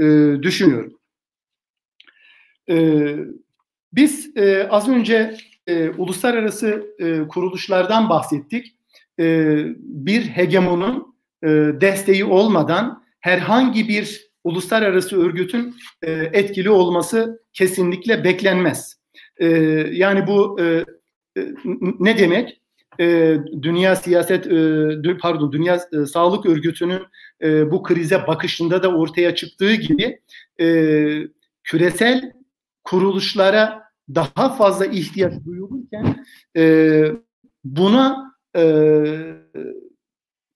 [0.00, 0.04] e,
[0.42, 0.98] düşünüyorum.
[2.70, 2.76] E,
[3.92, 8.76] biz e, az önce e, uluslararası e, kuruluşlardan bahsettik.
[9.20, 11.48] E, bir hegemonun e,
[11.80, 18.98] desteği olmadan herhangi bir uluslararası örgütün e, etkili olması kesinlikle beklenmez.
[19.36, 19.46] E,
[19.92, 20.84] yani bu e,
[21.38, 21.54] e
[22.00, 22.60] ne demek?
[23.00, 27.02] E, Dünya Siyaset e, pardon Dünya e, Sağlık Örgütü'nün
[27.42, 30.20] e, bu krize bakışında da ortaya çıktığı gibi
[30.60, 30.66] e,
[31.62, 32.32] küresel
[32.84, 33.82] kuruluşlara
[34.14, 36.24] daha fazla ihtiyaç duyulurken
[36.56, 37.04] e,
[37.64, 38.62] buna e,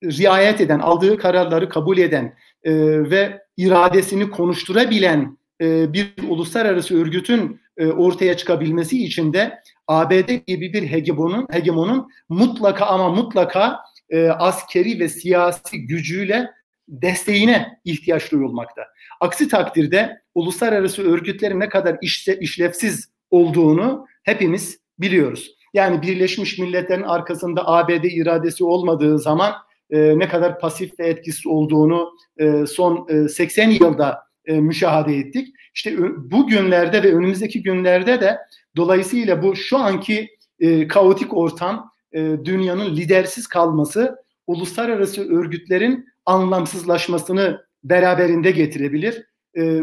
[0.05, 2.73] riayet eden, aldığı kararları kabul eden e,
[3.11, 11.47] ve iradesini konuşturabilen e, bir uluslararası örgütün ortaya çıkabilmesi için de ABD gibi bir hegemonun
[11.51, 16.51] hegemonun mutlaka ama mutlaka e, askeri ve siyasi gücüyle
[16.89, 18.83] desteğine ihtiyaç duyulmakta.
[19.21, 25.55] Aksi takdirde uluslararası örgütlerin ne kadar işle, işlevsiz olduğunu hepimiz biliyoruz.
[25.75, 29.53] Yani Birleşmiş Milletler'in arkasında ABD iradesi olmadığı zaman
[29.91, 35.55] e, ne kadar pasif ve etkisiz olduğunu e, son e, 80 yılda e, müşahede ettik.
[35.75, 38.39] İşte bu günlerde ve önümüzdeki günlerde de
[38.77, 40.31] dolayısıyla bu şu anki
[40.61, 49.27] e, kaotik ortam e, dünyanın lidersiz kalması uluslararası örgütlerin anlamsızlaşmasını beraberinde getirebilir.
[49.57, 49.83] E,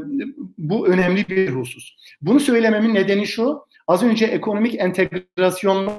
[0.58, 1.95] bu önemli bir husus.
[2.21, 3.65] Bunu söylememin nedeni şu.
[3.88, 5.91] Az önce ekonomik entegrasyon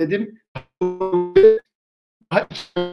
[0.00, 0.38] dedim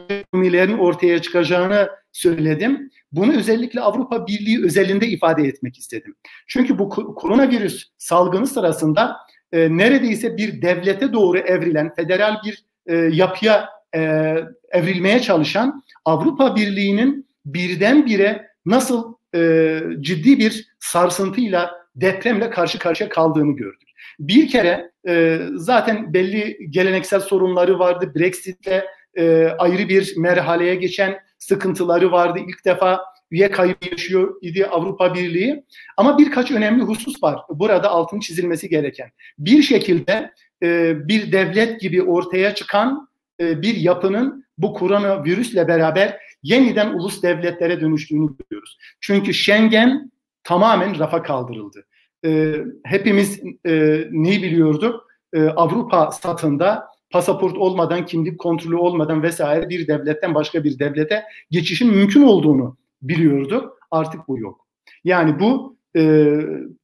[0.08, 2.90] ekonomilerin ortaya çıkacağını söyledim.
[3.12, 6.14] Bunu özellikle Avrupa Birliği özelinde ifade etmek istedim.
[6.46, 9.16] Çünkü bu koronavirüs salgını sırasında
[9.52, 14.34] e, neredeyse bir devlete doğru evrilen federal bir e, yapıya e,
[14.70, 23.88] evrilmeye çalışan Avrupa Birliği'nin birdenbire nasıl e, ciddi bir sarsıntıyla depremle karşı karşıya kaldığını gördük.
[24.18, 28.12] Bir kere e, zaten belli geleneksel sorunları vardı.
[28.16, 28.82] Brexit'le
[29.16, 32.38] e, ayrı bir merhaleye geçen sıkıntıları vardı.
[32.48, 33.00] İlk defa
[33.30, 35.64] üye kaybı yaşıyor idi Avrupa Birliği.
[35.96, 39.10] Ama birkaç önemli husus var burada altın çizilmesi gereken.
[39.38, 40.30] Bir şekilde
[40.62, 43.08] e, bir devlet gibi ortaya çıkan
[43.40, 48.78] e, bir yapının bu koronavirüsle beraber yeniden ulus devletlere dönüştüğünü görüyoruz.
[49.00, 50.10] Çünkü Schengen
[50.44, 51.86] tamamen rafa kaldırıldı.
[52.26, 55.06] E, hepimiz e, neyi biliyorduk?
[55.32, 61.90] E, Avrupa satında pasaport olmadan, kimlik kontrolü olmadan vesaire bir devletten başka bir devlete geçişin
[61.90, 63.78] mümkün olduğunu biliyorduk.
[63.90, 64.66] Artık bu yok.
[65.04, 66.32] Yani bu e,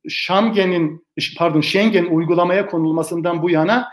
[0.08, 3.88] Schengen'in pardon Schengen uygulamaya konulmasından bu yana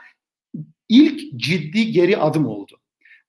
[0.90, 2.80] ilk ciddi geri adım oldu.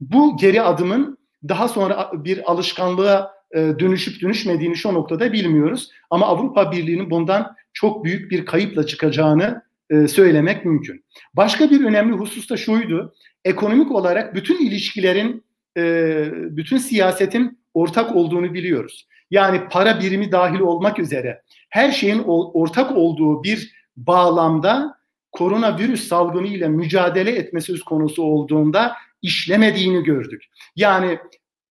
[0.00, 1.18] Bu geri adımın
[1.48, 5.90] daha sonra bir alışkanlığa e, dönüşüp dönüşmediğini şu noktada bilmiyoruz.
[6.10, 11.04] Ama Avrupa Birliği'nin bundan çok büyük bir kayıpla çıkacağını e, söylemek mümkün.
[11.34, 13.14] Başka bir önemli husus da şuydu.
[13.44, 15.44] Ekonomik olarak bütün ilişkilerin,
[15.76, 19.08] e, bütün siyasetin ortak olduğunu biliyoruz.
[19.30, 24.98] Yani para birimi dahil olmak üzere her şeyin ortak olduğu bir bağlamda
[25.32, 30.44] koronavirüs salgını ile mücadele etme söz konusu olduğunda işlemediğini gördük.
[30.76, 31.18] Yani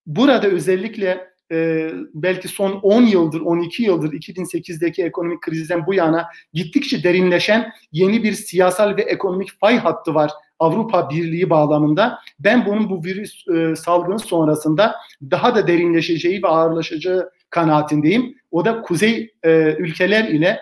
[0.05, 7.03] burada özellikle e, belki son 10 yıldır, 12 yıldır 2008'deki ekonomik krizden bu yana gittikçe
[7.03, 12.19] derinleşen yeni bir siyasal ve ekonomik fay hattı var Avrupa Birliği bağlamında.
[12.39, 14.95] Ben bunun bu virüs e, salgını sonrasında
[15.31, 18.35] daha da derinleşeceği ve ağırlaşacağı kanaatindeyim.
[18.51, 20.59] O da kuzey e, ülkeler ile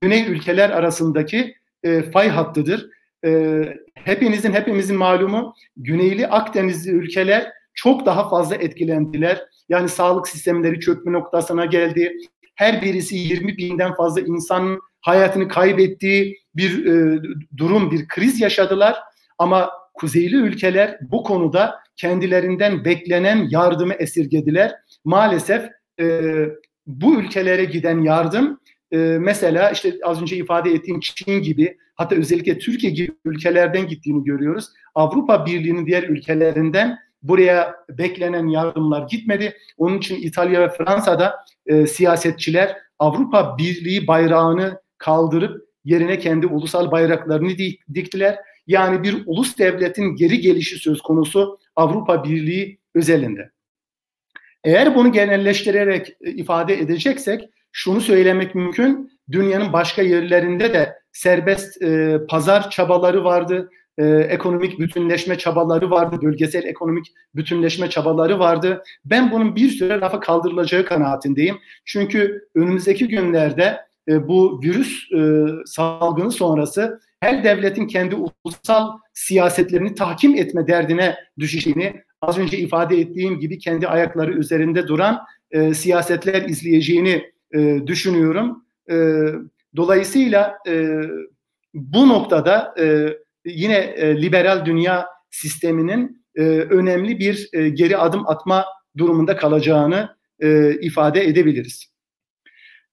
[0.00, 2.90] güney ülkeler arasındaki e, fay hattıdır.
[3.24, 3.62] E,
[3.94, 9.42] hepinizin hepimizin malumu güneyli Akdenizli ülkeler çok daha fazla etkilendiler.
[9.68, 12.12] Yani sağlık sistemleri çökme noktasına geldi.
[12.54, 17.20] Her birisi 20 binden fazla insanın hayatını kaybettiği bir e,
[17.56, 18.96] durum, bir kriz yaşadılar.
[19.38, 24.74] Ama kuzeyli ülkeler bu konuda kendilerinden beklenen yardımı esirgediler.
[25.04, 26.20] Maalesef e,
[26.86, 28.60] bu ülkelere giden yardım
[28.92, 34.24] e, mesela işte az önce ifade ettiğim Çin gibi hatta özellikle Türkiye gibi ülkelerden gittiğini
[34.24, 34.68] görüyoruz.
[34.94, 39.56] Avrupa Birliği'nin diğer ülkelerinden buraya beklenen yardımlar gitmedi.
[39.78, 41.36] Onun için İtalya ve Fransa'da
[41.66, 47.50] e, siyasetçiler Avrupa Birliği bayrağını kaldırıp yerine kendi ulusal bayraklarını
[47.94, 48.38] diktiler.
[48.66, 53.50] Yani bir ulus devletin geri gelişi söz konusu Avrupa Birliği özelinde.
[54.64, 59.12] Eğer bunu genelleştirerek e, ifade edeceksek şunu söylemek mümkün.
[59.32, 63.70] Dünyanın başka yerlerinde de serbest e, pazar çabaları vardı.
[63.98, 66.18] E, ekonomik bütünleşme çabaları vardı.
[66.22, 68.82] Bölgesel ekonomik bütünleşme çabaları vardı.
[69.04, 71.58] Ben bunun bir süre rafa kaldırılacağı kanaatindeyim.
[71.84, 80.34] Çünkü önümüzdeki günlerde e, bu virüs e, salgını sonrası her devletin kendi ulusal siyasetlerini tahkim
[80.34, 85.18] etme derdine düşeceğini az önce ifade ettiğim gibi kendi ayakları üzerinde duran
[85.50, 88.64] e, siyasetler izleyeceğini e, düşünüyorum.
[88.90, 88.94] E,
[89.76, 91.02] dolayısıyla e,
[91.74, 98.64] bu noktada e, yine e, liberal dünya sisteminin e, önemli bir e, geri adım atma
[98.96, 101.86] durumunda kalacağını e, ifade edebiliriz.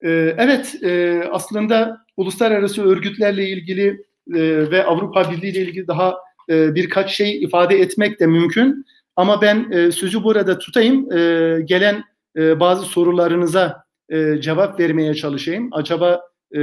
[0.01, 3.87] E, evet, e, aslında uluslararası örgütlerle ilgili
[4.33, 6.15] e, ve Avrupa Birliği ile ilgili daha
[6.49, 8.85] e, birkaç şey ifade etmek de mümkün.
[9.15, 11.11] Ama ben e, sözü burada tutayım.
[11.11, 12.03] E, gelen
[12.37, 15.69] e, bazı sorularınıza e, cevap vermeye çalışayım.
[15.71, 16.59] Acaba e,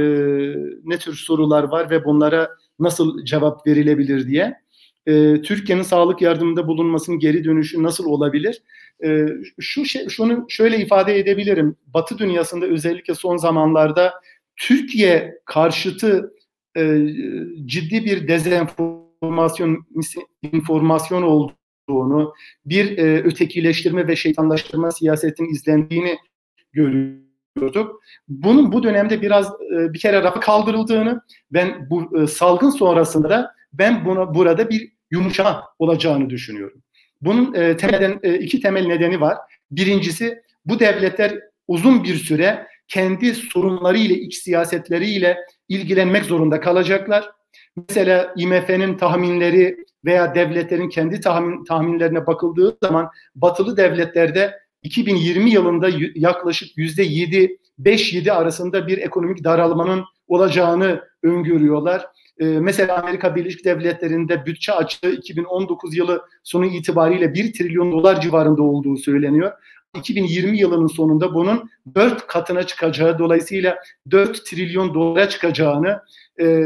[0.83, 4.61] ne tür sorular var ve bunlara nasıl cevap verilebilir diye.
[5.07, 8.61] E, Türkiye'nin sağlık yardımında bulunmasının geri dönüşü nasıl olabilir?
[9.03, 9.25] E,
[9.59, 11.75] şu şey, şunu şöyle ifade edebilirim.
[11.87, 14.13] Batı dünyasında özellikle son zamanlarda
[14.55, 16.31] Türkiye karşıtı
[16.77, 17.07] e,
[17.65, 19.85] ciddi bir dezenformasyon
[20.41, 22.33] informasyon olduğunu,
[22.65, 26.17] bir e, ötekileştirme ve şeytanlaştırma siyasetin izlendiğini
[27.55, 28.01] görüyorduk.
[28.27, 34.05] Bunun bu dönemde biraz e, bir kere rafa kaldırıldığını, ben bu e, salgın sonrasında ben
[34.05, 36.81] buna burada bir yumuşama olacağını düşünüyorum.
[37.21, 39.37] Bunun e, temelden e, iki temel nedeni var.
[39.71, 45.37] Birincisi bu devletler uzun bir süre kendi sorunlarıyla, iç siyasetleriyle
[45.69, 47.29] ilgilenmek zorunda kalacaklar.
[47.89, 56.77] Mesela IMF'nin tahminleri veya devletlerin kendi tahmin, tahminlerine bakıldığı zaman batılı devletlerde 2020 yılında yaklaşık
[56.77, 62.05] yüzde 7 5-7 arasında bir ekonomik daralmanın olacağını öngörüyorlar.
[62.39, 68.63] Ee, mesela Amerika Birleşik Devletleri'nde bütçe açığı 2019 yılı sonu itibariyle 1 trilyon dolar civarında
[68.63, 69.51] olduğu söyleniyor.
[69.97, 73.77] 2020 yılının sonunda bunun 4 katına çıkacağı dolayısıyla
[74.11, 76.01] 4 trilyon dolara çıkacağını
[76.41, 76.65] e,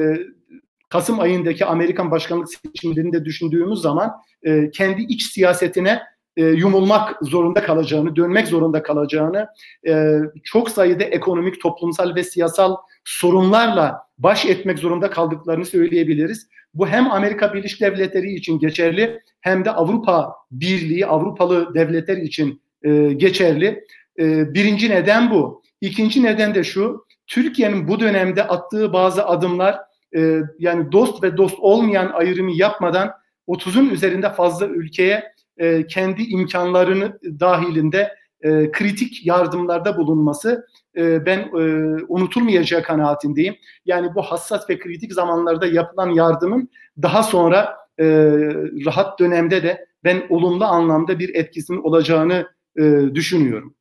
[0.90, 4.12] Kasım ayındaki Amerikan başkanlık seçimlerinde düşündüğümüz zaman
[4.44, 6.02] e, kendi iç siyasetine
[6.38, 9.48] e, yumulmak zorunda kalacağını, dönmek zorunda kalacağını,
[9.88, 16.48] e, çok sayıda ekonomik, toplumsal ve siyasal sorunlarla baş etmek zorunda kaldıklarını söyleyebiliriz.
[16.74, 23.14] Bu hem Amerika Birleşik Devletleri için geçerli hem de Avrupa Birliği, Avrupalı devletler için e,
[23.14, 23.84] geçerli.
[24.20, 25.62] E, birinci neden bu.
[25.82, 29.80] İkinci neden de şu, Türkiye'nin bu dönemde attığı bazı adımlar
[30.18, 33.12] e, yani dost ve dost olmayan ayrımı yapmadan
[33.48, 35.24] 30'un üzerinde fazla ülkeye
[35.58, 41.62] e, kendi imkanlarını dahilinde e, kritik yardımlarda bulunması e, ben e,
[42.08, 43.56] unutulmayacağı kanaatindeyim.
[43.86, 46.70] Yani bu hassas ve kritik zamanlarda yapılan yardımın
[47.02, 48.06] daha sonra e,
[48.86, 53.76] rahat dönemde de ben olumlu anlamda bir etkisinin olacağını e, düşünüyorum.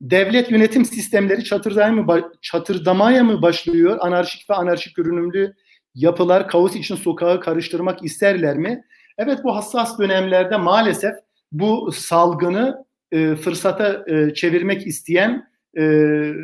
[0.00, 3.98] Devlet yönetim sistemleri çatırdamaya mı, çatırdamaya mı başlıyor?
[4.00, 5.54] Anarşik ve anarşik görünümlü
[5.94, 8.84] yapılar kaos için sokağı karıştırmak isterler mi?
[9.18, 11.14] Evet bu hassas dönemlerde maalesef
[11.52, 16.34] bu salgını e, fırsata e, çevirmek isteyen e, e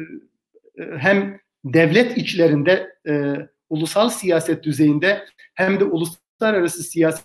[0.98, 3.35] hem devlet içlerinde e,
[3.68, 7.24] ulusal siyaset düzeyinde hem de uluslararası siyaset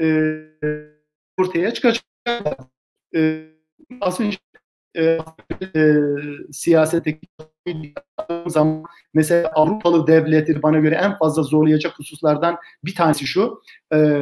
[0.00, 0.36] e,
[1.36, 2.04] ortaya çıkacak.
[3.16, 3.48] E,
[4.00, 4.20] az
[4.94, 5.18] e,
[5.76, 5.96] e,
[6.52, 7.28] siyasetteki
[8.46, 13.58] zaman mesela Avrupalı devletleri bana göre en fazla zorlayacak hususlardan bir tanesi şu.
[13.94, 14.20] E,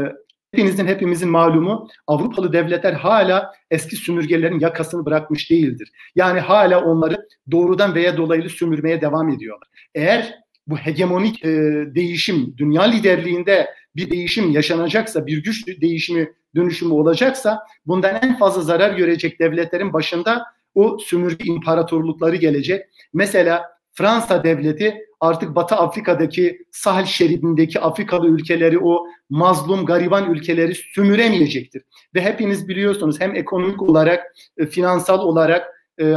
[0.53, 5.93] hepinizin hepimizin malumu Avrupalı devletler hala eski sömürgelerin yakasını bırakmış değildir.
[6.15, 9.69] Yani hala onları doğrudan veya dolaylı sömürmeye devam ediyorlar.
[9.95, 10.35] Eğer
[10.67, 11.49] bu hegemonik e,
[11.95, 18.97] değişim dünya liderliğinde bir değişim yaşanacaksa, bir güç değişimi dönüşümü olacaksa bundan en fazla zarar
[18.97, 20.45] görecek devletlerin başında
[20.75, 22.87] o sömürge imparatorlukları gelecek.
[23.15, 31.83] Mesela Fransa devleti artık Batı Afrika'daki sahil şeridindeki Afrikalı ülkeleri o mazlum gariban ülkeleri sömüremeyecektir.
[32.15, 35.67] Ve hepiniz biliyorsunuz hem ekonomik olarak, e, finansal olarak
[35.99, 36.17] e, e,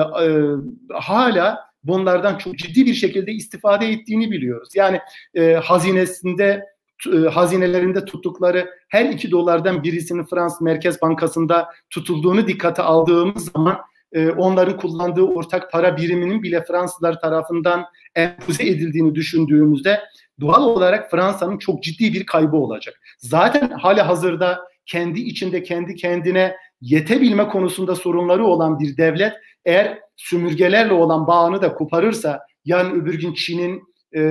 [0.93, 4.69] hala bunlardan çok ciddi bir şekilde istifade ettiğini biliyoruz.
[4.75, 4.99] Yani
[5.33, 6.65] e, hazinesinde
[7.13, 13.77] e, hazinelerinde tuttukları her iki dolardan birisinin Fransız Merkez Bankası'nda tutulduğunu dikkate aldığımız zaman
[14.13, 19.99] e, onların kullandığı ortak para biriminin bile Fransızlar tarafından empoze edildiğini düşündüğümüzde
[20.41, 23.01] doğal olarak Fransa'nın çok ciddi bir kaybı olacak.
[23.17, 29.33] Zaten hali hazırda kendi içinde kendi kendine yetebilme konusunda sorunları olan bir devlet
[29.65, 34.21] eğer sömürgelerle olan bağını da koparırsa yani öbür gün Çin'in e,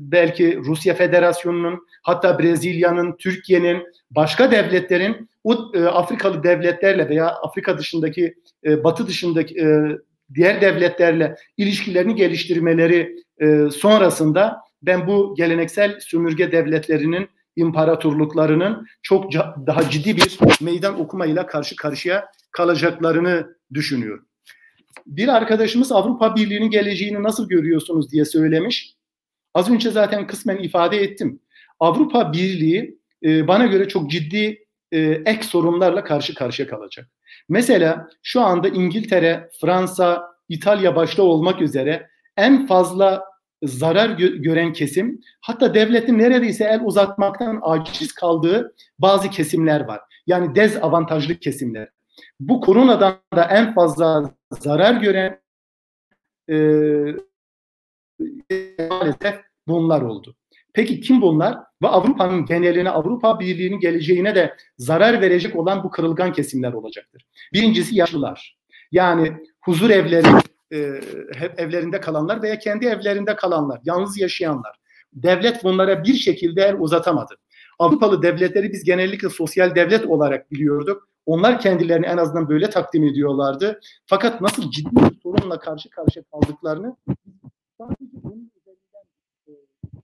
[0.00, 5.28] belki Rusya Federasyonu'nun hatta Brezilya'nın, Türkiye'nin, başka devletlerin
[5.74, 9.66] e, Afrikalı devletlerle veya Afrika dışındaki, e, Batı dışındaki e,
[10.34, 19.32] diğer devletlerle ilişkilerini geliştirmeleri e, sonrasında ben bu geleneksel sömürge devletlerinin imparatorluklarının çok
[19.66, 24.26] daha ciddi bir meydan okumayla karşı karşıya kalacaklarını düşünüyorum.
[25.06, 28.95] Bir arkadaşımız Avrupa Birliği'nin geleceğini nasıl görüyorsunuz diye söylemiş.
[29.56, 31.40] Az önce zaten kısmen ifade ettim.
[31.80, 37.08] Avrupa Birliği e, bana göre çok ciddi e, ek sorunlarla karşı karşıya kalacak.
[37.48, 43.24] Mesela şu anda İngiltere, Fransa, İtalya başta olmak üzere en fazla
[43.62, 50.00] zarar gö- gören kesim hatta devletin neredeyse el uzatmaktan aciz kaldığı bazı kesimler var.
[50.26, 51.88] Yani dezavantajlı kesimler.
[52.40, 55.40] Bu koronadan da en fazla zarar gören
[56.50, 56.56] e,
[58.96, 60.36] maalesef bunlar oldu.
[60.72, 61.58] Peki kim bunlar?
[61.82, 67.26] Ve Avrupa'nın geneline, Avrupa Birliği'nin geleceğine de zarar verecek olan bu kırılgan kesimler olacaktır.
[67.52, 68.56] Birincisi yaşlılar.
[68.92, 69.32] Yani
[69.64, 70.26] huzur evleri,
[70.72, 71.00] e,
[71.34, 74.76] hep evlerinde kalanlar veya kendi evlerinde kalanlar, yalnız yaşayanlar.
[75.12, 77.34] Devlet bunlara bir şekilde el uzatamadı.
[77.78, 81.08] Avrupalı devletleri biz genellikle sosyal devlet olarak biliyorduk.
[81.26, 83.80] Onlar kendilerini en azından böyle takdim ediyorlardı.
[84.06, 86.96] Fakat nasıl ciddi bir sorunla karşı karşıya kaldıklarını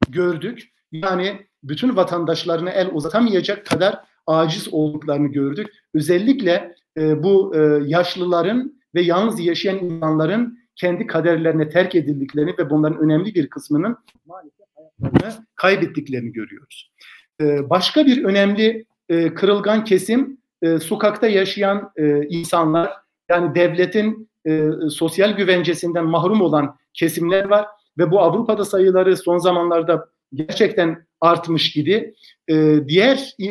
[0.08, 0.72] gördük.
[0.92, 5.66] Yani bütün vatandaşlarına el uzatamayacak kadar aciz olduklarını gördük.
[5.94, 12.98] Özellikle e, bu e, yaşlıların ve yalnız yaşayan insanların kendi kaderlerine terk edildiklerini ve bunların
[12.98, 16.92] önemli bir kısmının maalesef hayatlarını kaybettiklerini görüyoruz.
[17.40, 22.92] E, başka bir önemli e, kırılgan kesim e, sokakta yaşayan e, insanlar
[23.30, 27.66] yani devletin e, sosyal güvencesinden mahrum olan kesimler var
[27.98, 32.14] ve bu Avrupa'da sayıları son zamanlarda gerçekten artmış idi.
[32.48, 33.46] Ee, diğer e,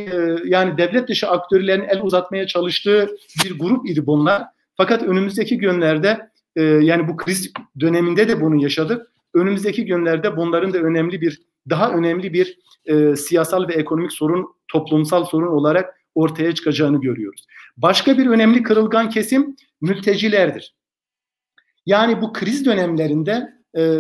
[0.46, 3.10] yani devlet dışı aktörlerin el uzatmaya çalıştığı
[3.46, 4.44] bir grup idi bunlar.
[4.78, 9.08] Fakat önümüzdeki günlerde e, yani bu kriz döneminde de bunu yaşadık.
[9.34, 15.26] Önümüzdeki günlerde bunların da önemli bir daha önemli bir e, siyasal ve ekonomik sorun toplumsal
[15.26, 17.48] sorun olarak ortaya çıkacağını görüyoruz.
[17.78, 20.76] Başka bir önemli kırılgan kesim mültecilerdir.
[21.86, 24.00] Yani bu kriz dönemlerinde e,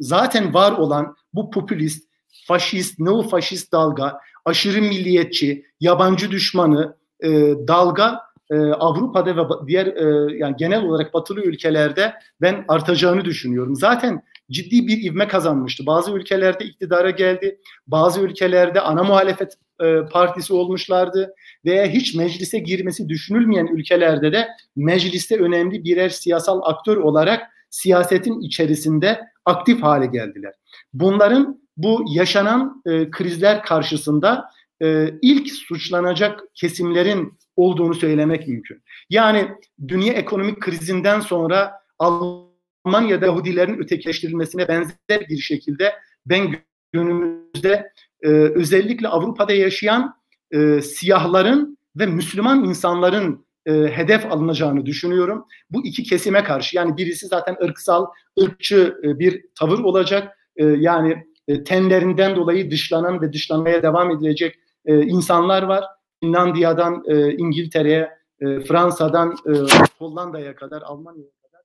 [0.00, 2.08] zaten var olan bu popülist,
[2.46, 7.30] faşist, neofaşist dalga, aşırı milliyetçi, yabancı düşmanı e,
[7.68, 8.20] dalga
[8.50, 13.76] e, Avrupa'da ve diğer e, yani genel olarak batılı ülkelerde ben artacağını düşünüyorum.
[13.76, 15.86] Zaten ciddi bir ivme kazanmıştı.
[15.86, 23.08] Bazı ülkelerde iktidara geldi, bazı ülkelerde ana muhalefet e, partisi olmuşlardı veya hiç meclise girmesi
[23.08, 27.42] düşünülmeyen ülkelerde de mecliste önemli birer siyasal aktör olarak
[27.74, 30.54] siyasetin içerisinde aktif hale geldiler.
[30.92, 34.44] Bunların bu yaşanan e, krizler karşısında
[34.82, 38.82] e, ilk suçlanacak kesimlerin olduğunu söylemek mümkün.
[39.10, 39.48] Yani
[39.88, 45.92] dünya ekonomik krizinden sonra Almanya'da Yahudilerin ötekileştirilmesine benzer bir şekilde
[46.26, 46.56] ben
[46.92, 50.14] günümüzde e, özellikle Avrupa'da yaşayan
[50.50, 55.46] e, siyahların ve Müslüman insanların e, hedef alınacağını düşünüyorum.
[55.70, 58.06] Bu iki kesime karşı yani birisi zaten ırksal,
[58.42, 60.38] ırkçı e, bir tavır olacak.
[60.56, 65.84] E, yani e, tenlerinden dolayı dışlanan ve dışlanmaya devam edilecek e, insanlar var.
[66.20, 68.10] Finlandiya'dan e, İngiltere'ye,
[68.40, 69.52] e, Fransa'dan e,
[69.98, 71.62] Hollanda'ya kadar, Almanya'ya kadar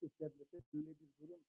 [0.00, 0.82] çok devlete bir
[1.20, 1.40] durum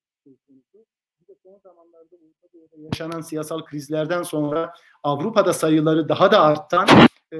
[1.29, 2.11] de son zamanlarda
[2.53, 4.73] Doğu'da yaşanan siyasal krizlerden sonra
[5.03, 6.87] Avrupa'da sayıları daha da artan
[7.33, 7.37] e,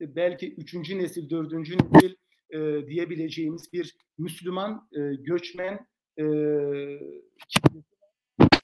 [0.00, 2.14] belki üçüncü nesil, dördüncü nesil
[2.50, 5.86] e, diyebileceğimiz bir Müslüman e, göçmen
[6.18, 6.24] e,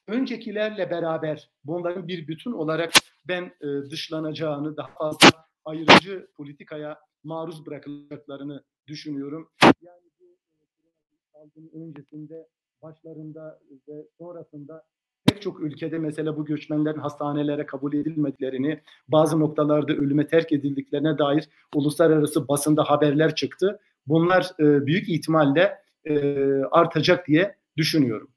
[0.08, 2.92] öncekilerle beraber bunların bir bütün olarak
[3.28, 5.28] ben e, dışlanacağını, daha fazla
[5.64, 9.50] ayrıcı politikaya maruz bırakılacaklarını düşünüyorum.
[9.82, 12.48] Yani bu e, salgın öncesinde,
[12.82, 14.86] başlarında ve sonrasında
[15.34, 21.48] pek çok ülkede mesela bu göçmenlerin hastanelere kabul edilmediklerini, bazı noktalarda ölüme terk edildiklerine dair
[21.74, 23.80] uluslararası basında haberler çıktı.
[24.06, 25.74] Bunlar e, büyük ihtimalle
[26.04, 28.28] e, artacak diye düşünüyorum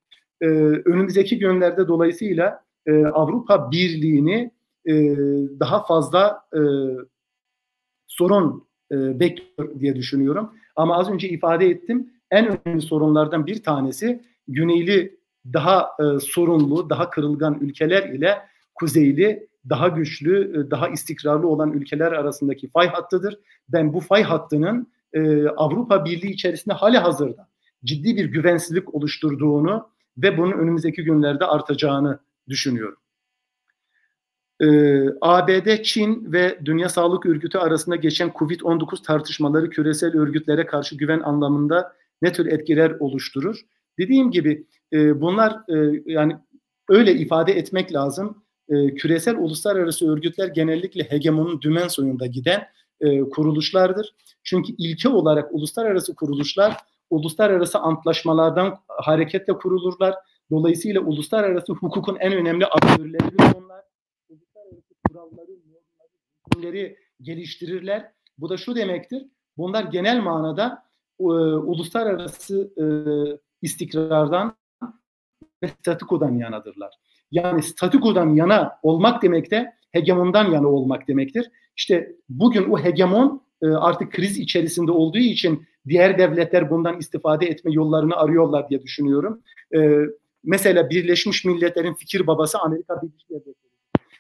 [0.42, 0.46] e,
[0.86, 4.52] önümüzdeki günlerde dolayısıyla e, Avrupa Birliği'ni
[4.86, 4.94] e,
[5.60, 6.62] daha fazla e,
[8.08, 10.52] sorun e, bekliyor diye düşünüyorum.
[10.76, 15.17] Ama az önce ifade ettim en önemli sorunlardan bir tanesi güneyli
[15.54, 18.38] daha e, sorunlu, daha kırılgan ülkeler ile
[18.76, 23.40] kuzeyli daha güçlü, e, daha istikrarlı olan ülkeler arasındaki fay hattıdır.
[23.70, 27.48] Ben bu fay hattının e, Avrupa Birliği içerisinde hali hazırda
[27.84, 32.20] ciddi bir güvensizlik oluşturduğunu ve bunun önümüzdeki günlerde artacağını
[32.50, 32.98] düşünüyorum.
[34.62, 41.20] Ee, ABD, Çin ve Dünya Sağlık Örgütü arasında geçen COVID-19 tartışmaları küresel örgütlere karşı güven
[41.20, 43.62] anlamında ne tür etkiler oluşturur?
[43.98, 46.38] Dediğim gibi e, bunlar e, yani
[46.90, 48.44] öyle ifade etmek lazım.
[48.70, 52.68] E, küresel uluslararası örgütler genellikle hegemonun dümen soyunda giden
[53.02, 54.16] e, kuruluşlardır.
[54.44, 56.78] Çünkü ilke olarak uluslararası kuruluşlar
[57.10, 60.16] uluslararası antlaşmalardan hareketle kurulurlar.
[60.52, 63.84] Dolayısıyla uluslararası hukukun en önemli aktörleridir onlar.
[64.30, 65.52] Uluslararası kuralları,
[66.56, 68.12] normları, geliştirirler.
[68.38, 69.26] Bu da şu demektir.
[69.58, 70.84] Bunlar genel manada
[71.20, 72.86] e, uluslararası e,
[73.62, 74.56] istikrardan
[75.64, 76.94] ve statikodan yanadırlar.
[77.32, 81.52] Yani statikodan yana olmak demek de hegemondan yana olmak demektir.
[81.78, 87.72] İşte bugün o hegemon e, artık kriz içerisinde olduğu için diğer devletler bundan istifade etme
[87.72, 89.42] yollarını arıyorlar diye düşünüyorum.
[89.76, 90.02] E,
[90.44, 93.56] mesela Birleşmiş Milletler'in fikir babası Amerika Birleşik Devletleri.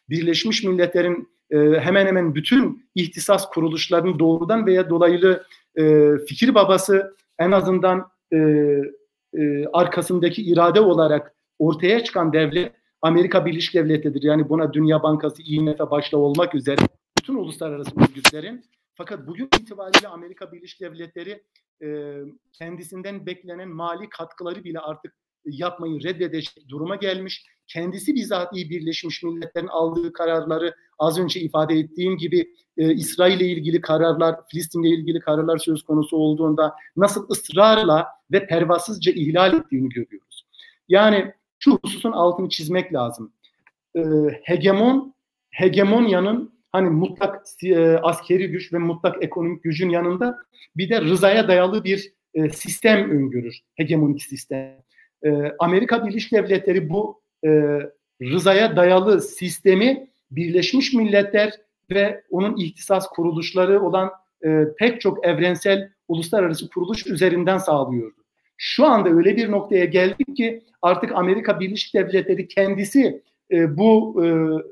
[0.09, 5.43] Birleşmiş Milletler'in e, hemen hemen bütün ihtisas kuruluşlarının doğrudan veya dolaylı
[6.27, 8.11] fikir babası en azından
[9.37, 14.23] e, arkasındaki irade olarak ortaya çıkan devlet Amerika Birleşik Devletleri'dir.
[14.23, 16.81] Yani buna Dünya Bankası, IMF başta olmak üzere
[17.17, 18.63] bütün uluslararası örgütlerin
[18.93, 21.43] fakat bugün itibariyle Amerika Birleşik Devletleri
[21.83, 22.19] e,
[22.53, 25.15] kendisinden beklenen mali katkıları bile artık
[25.45, 27.45] yapmayı reddedecek duruma gelmiş.
[27.67, 33.81] Kendisi bizatihi Birleşmiş Milletler'in aldığı kararları az önce ifade ettiğim gibi e, İsrail ile ilgili
[33.81, 40.45] kararlar, Filistin ile ilgili kararlar söz konusu olduğunda nasıl ısrarla ve pervasızca ihlal ettiğini görüyoruz.
[40.87, 43.33] Yani şu hususun altını çizmek lazım.
[43.95, 44.01] E,
[44.43, 45.13] hegemon,
[45.49, 50.37] hegemonyanın hani mutlak e, askeri güç ve mutlak ekonomik gücün yanında
[50.77, 53.59] bir de rızaya dayalı bir e, sistem öngörür.
[53.75, 54.77] Hegemonik sistem.
[55.25, 57.79] E, Amerika Birleşik Devletleri bu e,
[58.21, 61.53] rızaya dayalı sistemi Birleşmiş Milletler
[61.91, 64.11] ve onun ihtisas kuruluşları olan
[64.45, 68.15] e, pek çok evrensel uluslararası kuruluş üzerinden sağlıyordu.
[68.57, 73.21] Şu anda öyle bir noktaya geldik ki artık Amerika Birleşik Devletleri kendisi
[73.51, 74.27] e, bu e,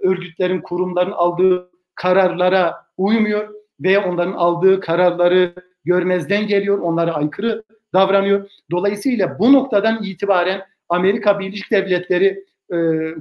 [0.08, 3.50] örgütlerin, kurumların aldığı kararlara uymuyor
[3.80, 5.54] veya onların aldığı kararları
[5.86, 7.64] görmezden geliyor, onlara aykırı
[7.94, 8.50] davranıyor.
[8.72, 12.46] Dolayısıyla bu noktadan itibaren Amerika Birleşik Devletleri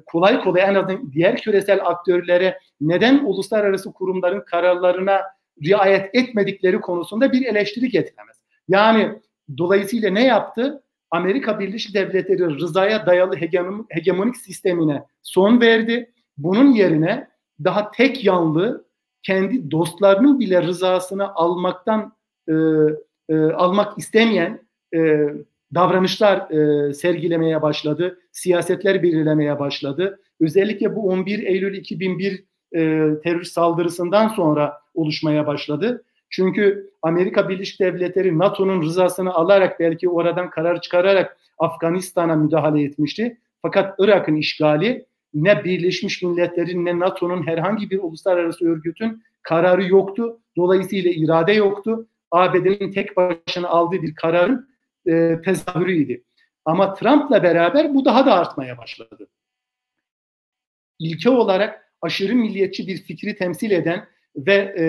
[0.06, 5.20] kolay kolay en azından diğer küresel aktörlere neden uluslararası kurumların kararlarına
[5.64, 8.36] riayet etmedikleri konusunda bir eleştiri getiremez.
[8.68, 9.18] Yani
[9.58, 10.82] dolayısıyla ne yaptı?
[11.10, 13.36] Amerika Birleşik Devletleri rızaya dayalı
[13.90, 16.12] hegemonik sistemine son verdi.
[16.38, 17.28] Bunun yerine
[17.64, 18.84] daha tek yanlı
[19.22, 22.12] kendi dostlarının bile rızasını almaktan
[22.48, 22.52] e,
[23.28, 24.60] e, almak istemeyen
[24.94, 25.28] e,
[25.74, 28.18] davranışlar e, sergilemeye başladı.
[28.32, 30.20] Siyasetler belirlemeye başladı.
[30.40, 32.78] Özellikle bu 11 Eylül 2001 e,
[33.22, 36.04] terörist saldırısından sonra oluşmaya başladı.
[36.30, 43.38] Çünkü Amerika Birleşik Devletleri NATO'nun rızasını alarak belki oradan karar çıkararak Afganistan'a müdahale etmişti.
[43.62, 50.38] Fakat Irak'ın işgali ne Birleşmiş Milletler'in ne NATO'nun herhangi bir uluslararası örgütün kararı yoktu.
[50.56, 52.06] Dolayısıyla irade yoktu.
[52.30, 54.68] ABD'nin tek başına aldığı bir kararın
[55.06, 56.24] e, tezahürüydü.
[56.64, 59.28] Ama Trump'la beraber bu daha da artmaya başladı.
[60.98, 64.84] İlke olarak aşırı milliyetçi bir fikri temsil eden ve e,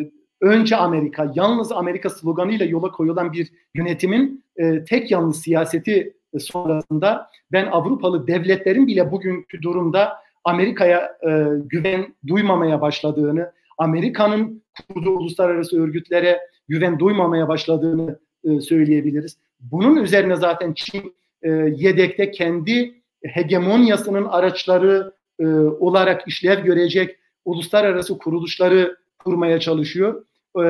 [0.00, 7.30] e, önce Amerika, yalnız Amerika sloganıyla yola koyulan bir yönetimin e, tek yalnız siyaseti sonrasında
[7.52, 11.30] ben Avrupalı devletlerin bile bugünkü durumda Amerika'ya e,
[11.64, 19.38] güven duymamaya başladığını, Amerika'nın kurduğu uluslararası örgütlere güven duymamaya başladığını e, söyleyebiliriz.
[19.60, 28.96] Bunun üzerine zaten Çin e, yedekte kendi hegemonyasının araçları e, olarak işlev görecek uluslararası kuruluşları
[29.18, 30.24] kurmaya çalışıyor.
[30.56, 30.62] E,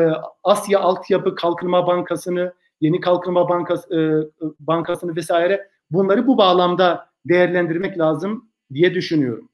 [0.45, 8.51] Asya Altyapı Kalkınma Bankası'nı, Yeni Kalkınma Bankası, e, Bankası'nı vesaire bunları bu bağlamda değerlendirmek lazım
[8.74, 9.49] diye düşünüyorum.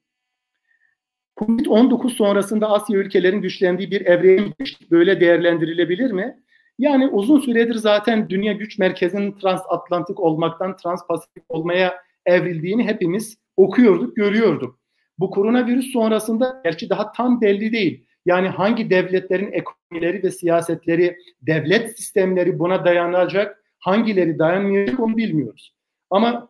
[1.36, 4.52] Covid-19 sonrasında Asya ülkelerin güçlendiği bir evreye
[4.90, 6.43] böyle değerlendirilebilir mi?
[6.78, 11.94] Yani uzun süredir zaten dünya güç merkezinin transatlantik olmaktan transpasifik olmaya
[12.26, 14.78] evrildiğini hepimiz okuyorduk, görüyorduk.
[15.18, 18.06] Bu koronavirüs sonrasında gerçi daha tam belli değil.
[18.26, 25.74] Yani hangi devletlerin ekonomileri ve siyasetleri, devlet sistemleri buna dayanacak, hangileri dayanmayacak onu bilmiyoruz.
[26.10, 26.48] Ama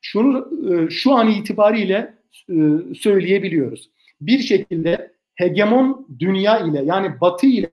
[0.00, 2.14] şunu e, şu an itibariyle
[2.50, 2.54] e,
[2.94, 3.90] söyleyebiliyoruz.
[4.20, 7.70] Bir şekilde hegemon dünya ile yani batı ile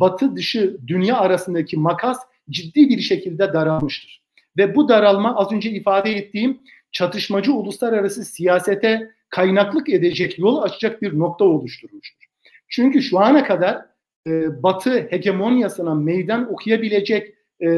[0.00, 2.18] batı dışı dünya arasındaki makas
[2.50, 4.22] ciddi bir şekilde daralmıştır.
[4.56, 6.60] Ve bu daralma az önce ifade ettiğim
[6.92, 12.26] çatışmacı uluslararası siyasete kaynaklık edecek, yol açacak bir nokta oluşturmuştur.
[12.68, 13.86] Çünkü şu ana kadar
[14.26, 17.68] e, Batı hegemonyasına meydan okuyabilecek e,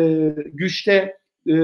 [0.52, 1.54] güçte, e,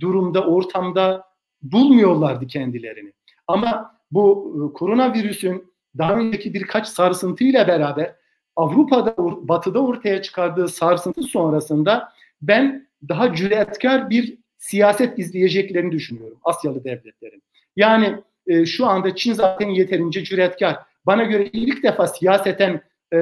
[0.00, 1.24] durumda, ortamda
[1.62, 3.12] bulmuyorlardı kendilerini.
[3.46, 8.14] Ama bu e, koronavirüsün daha önceki birkaç sarsıntıyla beraber
[8.56, 17.42] Avrupa'da, Batı'da ortaya çıkardığı sarsıntı sonrasında ben daha cüretkar bir siyaset izleyeceklerini düşünüyorum Asyalı devletlerin.
[17.76, 18.14] Yani
[18.46, 20.76] e, şu anda Çin zaten yeterince cüretkar.
[21.06, 22.80] Bana göre ilk defa siyaseten
[23.12, 23.18] e,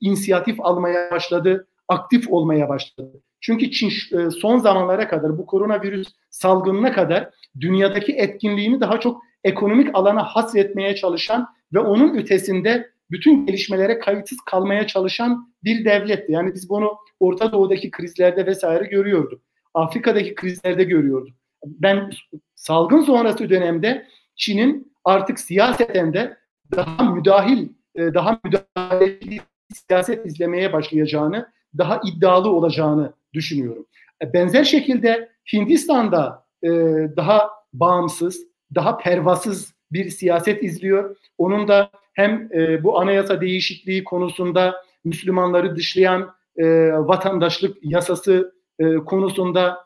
[0.00, 3.22] inisiyatif almaya başladı, aktif olmaya başladı.
[3.40, 9.88] Çünkü Çin e, son zamanlara kadar bu koronavirüs salgınına kadar dünyadaki etkinliğini daha çok ekonomik
[9.94, 16.32] alana hasretmeye çalışan ve onun ötesinde bütün gelişmelere kayıtsız kalmaya çalışan bir devletti.
[16.32, 19.42] Yani biz bunu Orta Doğu'daki krizlerde vesaire görüyorduk.
[19.74, 21.34] Afrika'daki krizlerde görüyorduk.
[21.64, 22.10] Ben
[22.54, 24.06] salgın sonrası dönemde
[24.36, 26.36] Çin'in artık siyaseten de
[26.76, 29.40] daha müdahil, e, daha müdahaleli
[29.74, 31.48] siyaset izlemeye başlayacağını,
[31.78, 33.86] daha iddialı olacağını düşünüyorum.
[34.22, 36.68] E, benzer şekilde Hindistan'da e,
[37.16, 41.16] daha bağımsız, daha pervasız bir siyaset izliyor.
[41.38, 41.90] Onun da
[42.20, 42.50] hem
[42.84, 46.34] bu anayasa değişikliği konusunda Müslümanları dışlayan
[46.92, 48.52] vatandaşlık yasası
[49.06, 49.78] konusunda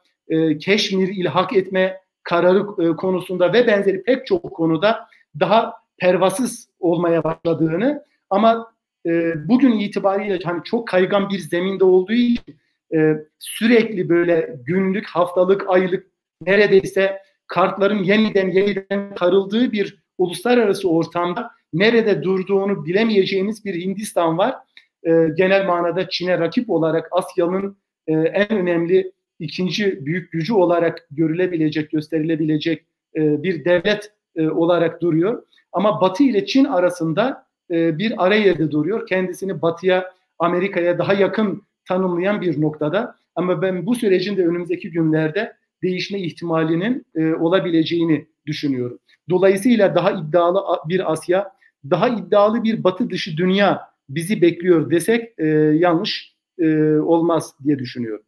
[0.60, 2.66] Keşmir ilhak etme kararı
[2.96, 5.08] konusunda ve benzeri pek çok konuda
[5.40, 8.74] daha pervasız olmaya başladığını ama
[9.06, 12.56] e, bugün itibariyle hani çok kaygan bir zeminde olduğu için
[12.94, 16.06] e, sürekli böyle günlük, haftalık, aylık
[16.40, 24.54] neredeyse kartların yeniden yeniden karıldığı bir uluslararası ortamda nerede durduğunu bilemeyeceğimiz bir Hindistan var.
[25.02, 31.90] E, genel manada Çin'e rakip olarak Asya'nın e, en önemli ikinci büyük gücü olarak görülebilecek,
[31.90, 35.42] gösterilebilecek e, bir devlet e, olarak duruyor.
[35.72, 39.06] Ama Batı ile Çin arasında e, bir ara yerde duruyor.
[39.06, 43.16] Kendisini Batı'ya, Amerika'ya daha yakın tanımlayan bir noktada.
[43.34, 45.52] Ama ben bu sürecin de önümüzdeki günlerde
[45.82, 48.98] değişme ihtimalinin e, olabileceğini düşünüyorum.
[49.30, 51.52] Dolayısıyla daha iddialı bir Asya,
[51.90, 58.24] daha iddialı bir batı dışı dünya bizi bekliyor desek e, yanlış e, olmaz diye düşünüyorum.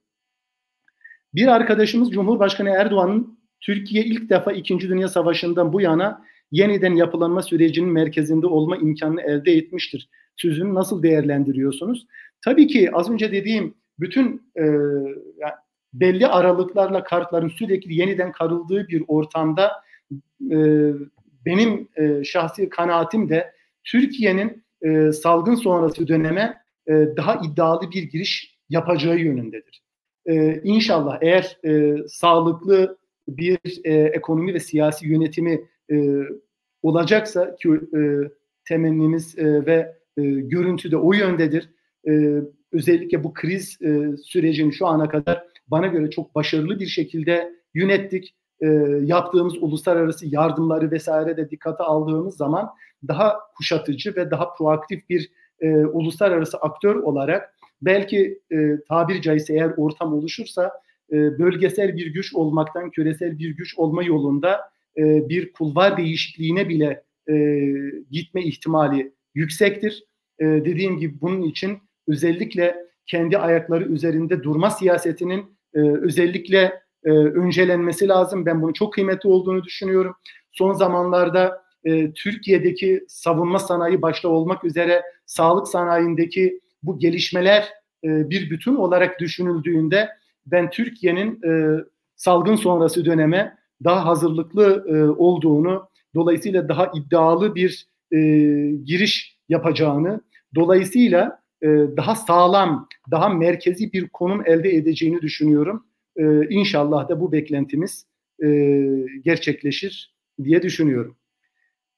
[1.34, 4.80] Bir arkadaşımız Cumhurbaşkanı Erdoğan'ın Türkiye ilk defa 2.
[4.80, 10.08] Dünya Savaşı'ndan bu yana yeniden yapılanma sürecinin merkezinde olma imkanını elde etmiştir.
[10.36, 12.06] Sözünü nasıl değerlendiriyorsunuz?
[12.44, 14.62] Tabii ki az önce dediğim bütün e,
[15.38, 15.54] yani
[15.94, 19.72] belli aralıklarla kartların sürekli yeniden karıldığı bir ortamda
[20.50, 20.56] e,
[21.46, 23.52] benim e, şahsi kanaatim de
[23.84, 29.82] Türkiye'nin e, salgın sonrası döneme e, daha iddialı bir giriş yapacağı yönündedir.
[30.26, 35.96] E, inşallah eğer e, sağlıklı bir e, ekonomi ve siyasi yönetimi e,
[36.82, 38.00] olacaksa ki e,
[38.64, 41.70] temennimiz e, ve e, görüntü de o yöndedir.
[42.08, 42.40] E,
[42.72, 48.34] özellikle bu kriz e, sürecini şu ana kadar bana göre çok başarılı bir şekilde yönettik.
[48.60, 48.66] E,
[49.02, 52.70] yaptığımız uluslararası yardımları vesaire de dikkate aldığımız zaman
[53.08, 55.30] daha kuşatıcı ve daha proaktif bir
[55.60, 58.56] e, uluslararası aktör olarak belki e,
[58.88, 60.72] tabiri caizse eğer ortam oluşursa
[61.12, 64.60] e, bölgesel bir güç olmaktan küresel bir güç olma yolunda
[64.96, 67.34] e, bir kulvar değişikliğine bile e,
[68.10, 70.04] gitme ihtimali yüksektir.
[70.38, 71.78] E, dediğim gibi bunun için
[72.08, 72.76] özellikle
[73.06, 78.46] kendi ayakları üzerinde durma siyasetinin e, özellikle e, öncelenmesi lazım.
[78.46, 80.16] Ben bunun çok kıymetli olduğunu düşünüyorum.
[80.52, 87.68] Son zamanlarda e, Türkiye'deki savunma sanayi başta olmak üzere sağlık sanayindeki bu gelişmeler
[88.04, 90.08] e, bir bütün olarak düşünüldüğünde
[90.46, 91.80] ben Türkiye'nin e,
[92.16, 98.18] salgın sonrası döneme daha hazırlıklı e, olduğunu, dolayısıyla daha iddialı bir e,
[98.84, 100.20] giriş yapacağını,
[100.54, 105.86] dolayısıyla e, daha sağlam, daha merkezi bir konum elde edeceğini düşünüyorum.
[106.16, 108.06] E, inşallah da bu beklentimiz
[108.44, 108.48] e,
[109.24, 110.14] gerçekleşir
[110.44, 111.16] diye düşünüyorum.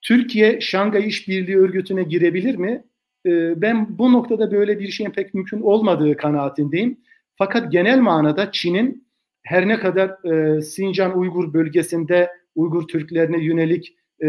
[0.02, 2.84] Türkiye Şangay İşbirliği Örgütü'ne girebilir mi?
[3.26, 7.00] E, ben bu noktada böyle bir şeyin pek mümkün olmadığı kanaatindeyim.
[7.34, 9.08] Fakat genel manada Çin'in
[9.42, 14.28] her ne kadar e, Sincan Uygur bölgesinde Uygur Türklerine yönelik e,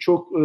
[0.00, 0.42] çok e,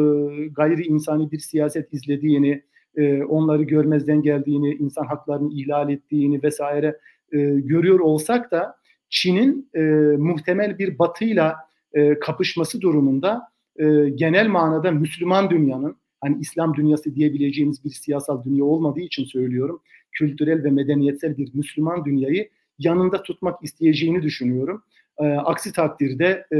[0.47, 2.63] gayri insani bir siyaset izlediğini,
[2.95, 6.99] e, onları görmezden geldiğini, insan haklarını ihlal ettiğini vesaire
[7.33, 8.75] e, görüyor olsak da
[9.09, 9.81] Çin'in e,
[10.17, 11.55] muhtemel bir batıyla
[11.93, 13.41] e, kapışması durumunda
[13.75, 19.81] e, genel manada Müslüman dünyanın, hani İslam dünyası diyebileceğimiz bir siyasal dünya olmadığı için söylüyorum,
[20.11, 24.83] kültürel ve medeniyetsel bir Müslüman dünyayı yanında tutmak isteyeceğini düşünüyorum.
[25.17, 26.57] E, aksi takdirde e,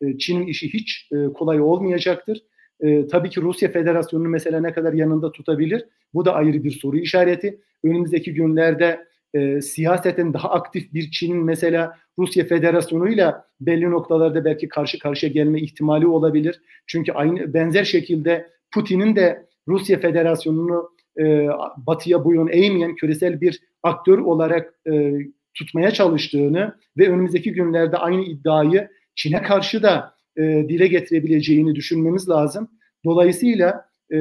[0.00, 2.42] e, Çin'in işi hiç e, kolay olmayacaktır.
[2.80, 5.84] E, tabii ki Rusya Federasyonu'nu mesela ne kadar yanında tutabilir?
[6.14, 7.60] Bu da ayrı bir soru işareti.
[7.84, 9.04] Önümüzdeki günlerde
[9.34, 15.60] e, siyaseten daha aktif bir Çin'in mesela Rusya Federasyonu'yla belli noktalarda belki karşı karşıya gelme
[15.60, 16.60] ihtimali olabilir.
[16.86, 24.18] Çünkü aynı benzer şekilde Putin'in de Rusya Federasyonu'nu e, batıya boyun eğmeyen küresel bir aktör
[24.18, 25.12] olarak e,
[25.54, 32.68] tutmaya çalıştığını ve önümüzdeki günlerde aynı iddiayı Çin'e karşı da e, dile getirebileceğini düşünmemiz lazım.
[33.04, 34.18] Dolayısıyla e,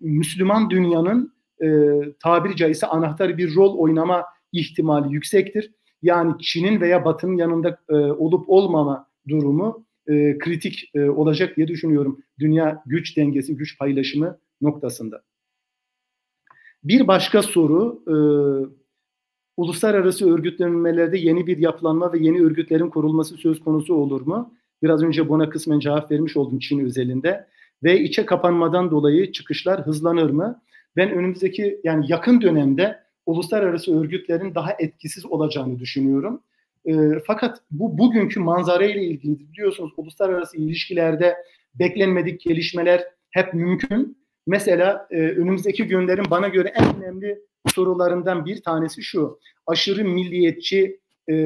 [0.00, 1.68] Müslüman dünyanın e,
[2.22, 5.72] tabiri caizse anahtar bir rol oynama ihtimali yüksektir.
[6.02, 12.20] Yani Çin'in veya Batı'nın yanında e, olup olmama durumu e, kritik e, olacak diye düşünüyorum.
[12.38, 15.22] Dünya güç dengesi, güç paylaşımı noktasında.
[16.84, 18.14] Bir başka soru, e,
[19.56, 24.54] uluslararası örgütlenmelerde yeni bir yapılanma ve yeni örgütlerin kurulması söz konusu olur mu?
[24.82, 27.46] Biraz önce buna kısmen cevap vermiş oldum Çin özelinde.
[27.82, 30.62] Ve içe kapanmadan dolayı çıkışlar hızlanır mı?
[30.96, 36.42] Ben önümüzdeki yani yakın dönemde uluslararası örgütlerin daha etkisiz olacağını düşünüyorum.
[36.84, 36.92] E,
[37.26, 41.36] fakat bu bugünkü manzara ile ilgili biliyorsunuz uluslararası ilişkilerde
[41.74, 44.18] beklenmedik gelişmeler hep mümkün.
[44.46, 47.38] Mesela e, önümüzdeki günlerin bana göre en önemli
[47.74, 49.38] sorularından bir tanesi şu.
[49.66, 51.36] Aşırı milliyetçi e,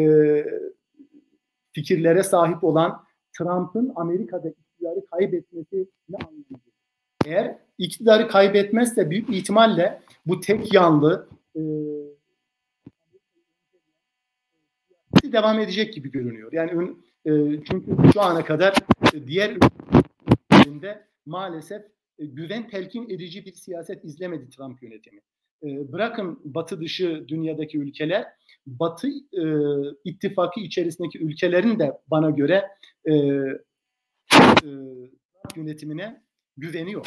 [1.72, 3.04] fikirlere sahip olan
[3.38, 6.60] Trump'ın Amerika'da iktidarı kaybetmesi ne anlamı?
[7.26, 11.62] Eğer iktidarı kaybetmezse büyük ihtimalle bu tek yanlı e,
[15.32, 16.52] devam edecek gibi görünüyor.
[16.52, 17.30] Yani e,
[17.64, 18.74] çünkü şu ana kadar
[19.14, 19.56] e, diğer
[20.50, 21.82] ülkelerinde maalesef
[22.18, 25.20] e, güven telkin edici bir siyaset izlemedi Trump yönetimi.
[25.62, 28.26] E, bırakın batı dışı dünyadaki ülkeler,
[28.66, 29.44] batı e,
[30.04, 32.68] ittifakı içerisindeki ülkelerin de bana göre
[33.04, 34.70] e, e,
[35.56, 36.22] yönetimine
[36.56, 37.04] güveni yok.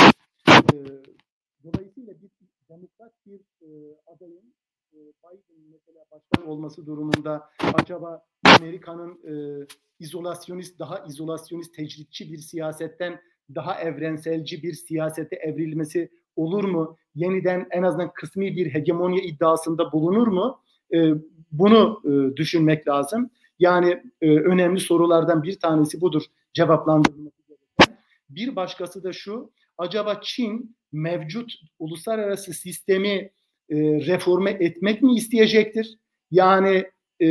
[1.64, 2.30] Dolayısıyla bir
[2.70, 3.70] demokrat bir e,
[4.08, 4.54] adayın
[4.94, 8.26] e, Biden mesela başkan olması durumunda acaba
[8.58, 9.66] Amerika'nın e,
[10.00, 13.22] izolasyonist, daha izolasyonist, tecritçi bir siyasetten
[13.56, 16.98] daha evrenselci bir siyasete evrilmesi olur mu?
[17.16, 20.62] Yeniden en azından kısmi bir hegemonya iddiasında bulunur mu?
[20.94, 21.14] E,
[21.52, 23.30] bunu e, düşünmek lazım.
[23.60, 27.98] Yani e, önemli sorulardan bir tanesi budur cevaplandırılması gereken.
[28.30, 33.32] Bir başkası da şu, acaba Çin mevcut uluslararası sistemi
[33.70, 35.98] e, reforme etmek mi isteyecektir?
[36.32, 36.86] Yani
[37.22, 37.28] e,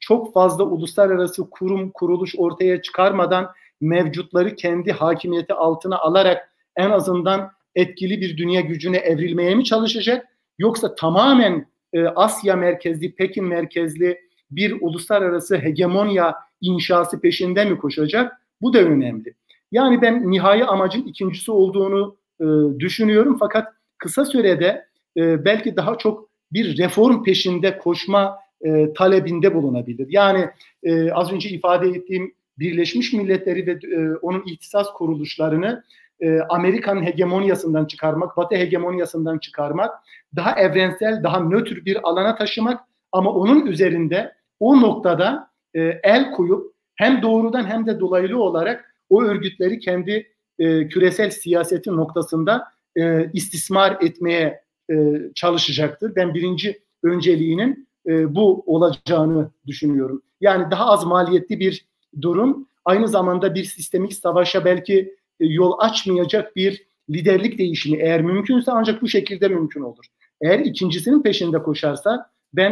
[0.00, 3.50] çok fazla uluslararası kurum kuruluş ortaya çıkarmadan
[3.80, 10.26] mevcutları kendi hakimiyeti altına alarak en azından etkili bir dünya gücüne evrilmeye mi çalışacak?
[10.58, 18.32] Yoksa tamamen e, Asya merkezli, Pekin merkezli bir uluslararası hegemonya inşası peşinde mi koşacak?
[18.60, 19.34] Bu da önemli.
[19.72, 22.44] Yani ben nihai amacın ikincisi olduğunu e,
[22.80, 24.86] düşünüyorum fakat kısa sürede
[25.16, 30.06] e, belki daha çok bir reform peşinde koşma e, talebinde bulunabilir.
[30.10, 30.48] Yani
[30.82, 35.84] e, az önce ifade ettiğim Birleşmiş Milletleri ve e, onun ihtisas kuruluşlarını
[36.20, 39.94] e, Amerikan hegemonyasından çıkarmak, Batı hegemonyasından çıkarmak,
[40.36, 42.80] daha evrensel, daha nötr bir alana taşımak
[43.12, 49.22] ama onun üzerinde o noktada e, el koyup hem doğrudan hem de dolaylı olarak o
[49.22, 50.26] örgütleri kendi
[50.58, 52.64] e, küresel siyaseti noktasında
[52.96, 56.16] e, istismar etmeye e, çalışacaktır.
[56.16, 60.22] Ben birinci önceliğinin e, bu olacağını düşünüyorum.
[60.40, 61.86] Yani daha az maliyetli bir
[62.22, 68.72] durum aynı zamanda bir sistemik savaşa belki e, yol açmayacak bir liderlik değişimi eğer mümkünse
[68.72, 70.04] ancak bu şekilde mümkün olur.
[70.40, 72.70] Eğer ikincisinin peşinde koşarsa ben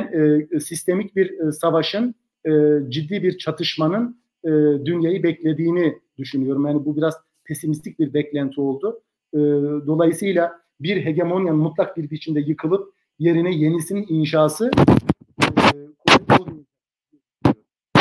[0.53, 2.14] e, sistemik bir e, savaşın
[2.47, 2.51] e,
[2.88, 4.51] ciddi bir çatışmanın e,
[4.84, 6.66] dünyayı beklediğini düşünüyorum.
[6.66, 7.14] Yani bu biraz
[7.44, 9.02] pesimistik bir beklenti oldu.
[9.34, 9.38] E,
[9.86, 14.70] dolayısıyla bir hegemonyanın mutlak bir biçimde yıkılıp yerine yenisinin inşası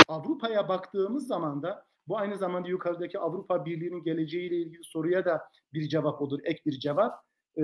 [0.07, 5.41] Avrupa'ya baktığımız zaman da bu aynı zamanda yukarıdaki Avrupa Birliği'nin geleceğiyle ilgili soruya da
[5.73, 7.13] bir cevap olur, ek bir cevap.
[7.57, 7.63] Ee,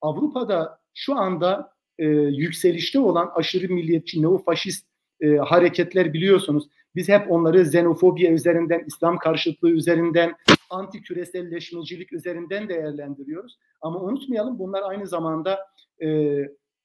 [0.00, 4.86] Avrupa'da şu anda e, yükselişte olan aşırı milliyetçi, neofaşist
[5.20, 6.68] e, hareketler biliyorsunuz.
[6.94, 10.34] Biz hep onları xenofobiya üzerinden, İslam karşıtlığı üzerinden,
[10.70, 13.58] anti küreselleşmecilik üzerinden değerlendiriyoruz.
[13.80, 15.58] Ama unutmayalım bunlar aynı zamanda
[15.98, 16.08] e,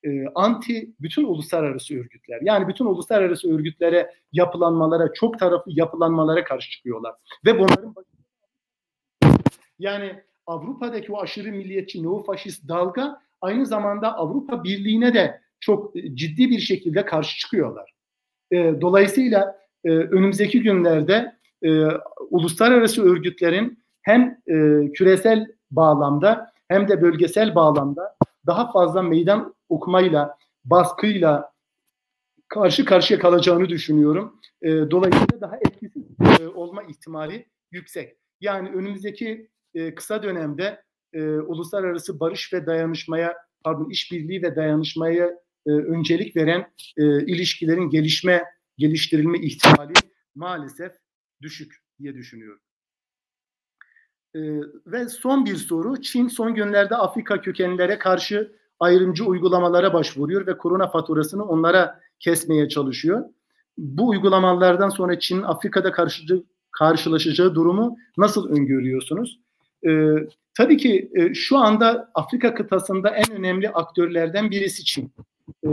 [0.03, 2.39] e, anti bütün uluslararası örgütler.
[2.41, 7.15] Yani bütün uluslararası örgütlere yapılanmalara, çok taraflı yapılanmalara karşı çıkıyorlar.
[7.45, 7.95] Ve bunların
[9.79, 16.49] yani Avrupa'daki o aşırı milliyetçi neofaşist dalga aynı zamanda Avrupa Birliği'ne de çok e, ciddi
[16.49, 17.93] bir şekilde karşı çıkıyorlar.
[18.51, 21.85] E, dolayısıyla e, önümüzdeki günlerde e,
[22.29, 28.15] uluslararası örgütlerin hem e, küresel bağlamda hem de bölgesel bağlamda
[28.47, 31.51] daha fazla meydan okumayla, baskıyla
[32.47, 34.39] karşı karşıya kalacağını düşünüyorum.
[34.61, 36.03] E, dolayısıyla daha etkisiz
[36.41, 38.17] e, olma ihtimali yüksek.
[38.41, 45.27] Yani önümüzdeki e, kısa dönemde e, uluslararası barış ve dayanışmaya, pardon işbirliği ve dayanışmaya
[45.67, 48.43] e, öncelik veren e, ilişkilerin gelişme,
[48.77, 49.93] geliştirilme ihtimali
[50.35, 50.91] maalesef
[51.41, 52.61] düşük diye düşünüyorum.
[54.35, 54.39] E,
[54.85, 60.87] ve son bir soru, Çin son günlerde Afrika kökenlilere karşı ayrımcı uygulamalara başvuruyor ve korona
[60.87, 63.25] faturasını onlara kesmeye çalışıyor.
[63.77, 69.39] Bu uygulamalardan sonra Çin'in Afrika'da karşı, karşılaşacağı durumu nasıl öngörüyorsunuz?
[69.87, 70.13] Ee,
[70.53, 75.13] tabii ki e, şu anda Afrika kıtasında en önemli aktörlerden birisi Çin.
[75.65, 75.69] Ee,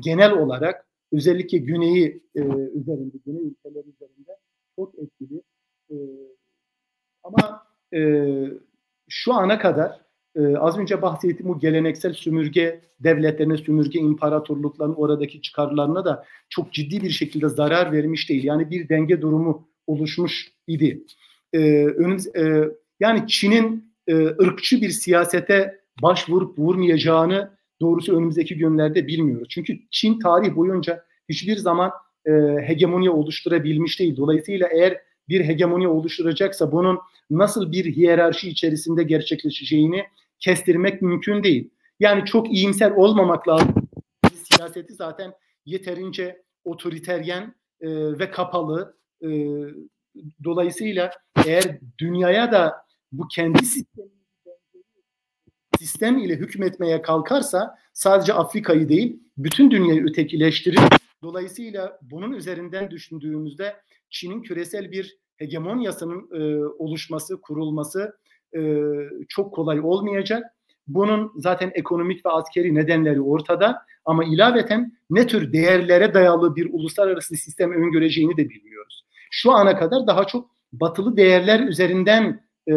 [0.00, 2.40] genel olarak özellikle güneyi e,
[2.74, 4.36] üzerinde, güney ülkeler üzerinde
[4.76, 5.42] çok etkili.
[5.90, 5.94] Ee,
[7.22, 8.00] ama e,
[9.08, 10.00] şu ana kadar
[10.36, 17.02] e, az önce bahsettiğim bu geleneksel sömürge devletlerine, sömürge imparatorlukların oradaki çıkarlarına da çok ciddi
[17.02, 18.44] bir şekilde zarar vermiş değil.
[18.44, 21.04] Yani bir denge durumu oluşmuş idi.
[21.52, 22.68] E, önümüz, e,
[23.00, 27.50] yani Çin'in e, ırkçı bir siyasete başvurup vurmayacağını
[27.80, 29.48] doğrusu önümüzdeki günlerde bilmiyoruz.
[29.50, 31.90] Çünkü Çin tarih boyunca hiçbir zaman
[32.26, 32.32] e,
[32.66, 34.16] hegemonya oluşturabilmiş değil.
[34.16, 36.98] Dolayısıyla eğer bir hegemonya oluşturacaksa bunun
[37.30, 40.04] nasıl bir hiyerarşi içerisinde gerçekleşeceğini
[40.38, 41.70] kestirmek mümkün değil.
[42.00, 43.74] Yani çok iyimser olmamak lazım.
[44.34, 45.32] Siyaseti zaten
[45.66, 48.96] yeterince otoriteryen e, ve kapalı.
[49.22, 49.28] E,
[50.44, 51.10] dolayısıyla
[51.46, 52.74] eğer dünyaya da
[53.12, 54.19] bu kendi sistemi
[55.80, 60.80] sistem ile hükmetmeye kalkarsa sadece Afrika'yı değil bütün dünyayı ötekileştirir.
[61.22, 63.76] Dolayısıyla bunun üzerinden düşündüğümüzde
[64.10, 68.16] Çin'in küresel bir hegemonyasının e, oluşması, kurulması
[68.56, 68.60] e,
[69.28, 70.44] çok kolay olmayacak.
[70.86, 77.36] Bunun zaten ekonomik ve askeri nedenleri ortada ama ilaveten ne tür değerlere dayalı bir uluslararası
[77.36, 79.04] sistem öngöreceğini de bilmiyoruz.
[79.30, 82.74] Şu ana kadar daha çok batılı değerler üzerinden e,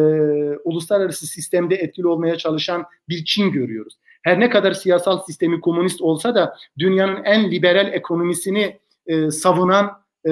[0.63, 3.97] uluslararası sistemde etkili olmaya çalışan bir Çin görüyoruz.
[4.23, 10.31] Her ne kadar siyasal sistemi komünist olsa da dünyanın en liberal ekonomisini e, savunan e,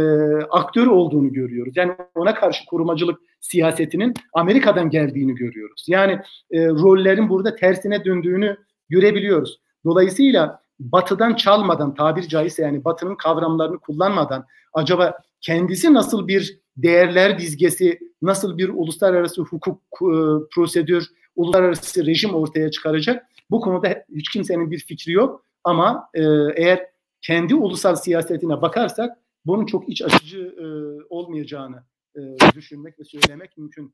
[0.50, 1.74] aktör olduğunu görüyoruz.
[1.78, 5.86] Yani ona karşı korumacılık siyasetinin Amerika'dan geldiğini görüyoruz.
[5.88, 6.12] Yani
[6.52, 8.58] e, rollerin burada tersine döndüğünü
[8.90, 9.60] görebiliyoruz.
[9.86, 18.00] Dolayısıyla batıdan çalmadan tabir caizse yani batının kavramlarını kullanmadan acaba kendisi nasıl bir değerler dizgesi,
[18.22, 20.16] nasıl bir uluslararası hukuk e,
[20.52, 23.26] prosedür, uluslararası rejim ortaya çıkaracak?
[23.52, 26.24] Bu konuda hiç kimsenin bir fikri yok ama e,
[26.56, 26.88] eğer
[27.22, 30.66] kendi ulusal siyasetine bakarsak bunun çok iç açıcı e,
[31.10, 31.84] olmayacağını
[32.16, 32.22] e,
[32.56, 33.94] düşünmek ve söylemek mümkün.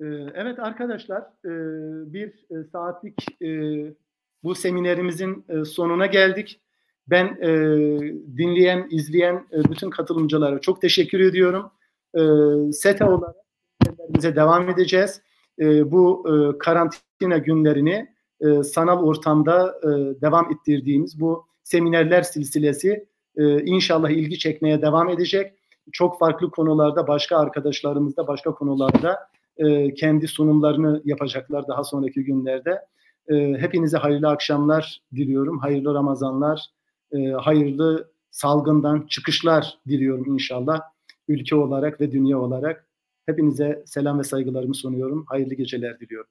[0.00, 0.04] E,
[0.34, 1.52] evet arkadaşlar e,
[2.12, 3.48] bir e, saatlik e,
[4.42, 6.60] bu seminerimizin e, sonuna geldik.
[7.06, 7.48] Ben e,
[8.36, 11.70] dinleyen, izleyen e, bütün katılımcılara çok teşekkür ediyorum.
[12.14, 12.22] E,
[12.72, 13.36] SETA olarak
[14.22, 15.22] devam edeceğiz.
[15.60, 18.08] E, bu e, karantina günlerini
[18.40, 19.88] e, sanal ortamda e,
[20.20, 25.52] devam ettirdiğimiz bu seminerler silsilesi e, inşallah ilgi çekmeye devam edecek.
[25.92, 29.18] Çok farklı konularda başka arkadaşlarımız da başka konularda
[29.56, 32.80] e, kendi sunumlarını yapacaklar daha sonraki günlerde.
[33.28, 36.66] E, hepinize hayırlı akşamlar diliyorum, hayırlı Ramazanlar,
[37.12, 40.80] e, hayırlı salgından çıkışlar diliyorum inşallah
[41.28, 42.88] ülke olarak ve dünya olarak.
[43.26, 45.24] Hepinize selam ve saygılarımı sunuyorum.
[45.28, 46.30] Hayırlı geceler diliyorum.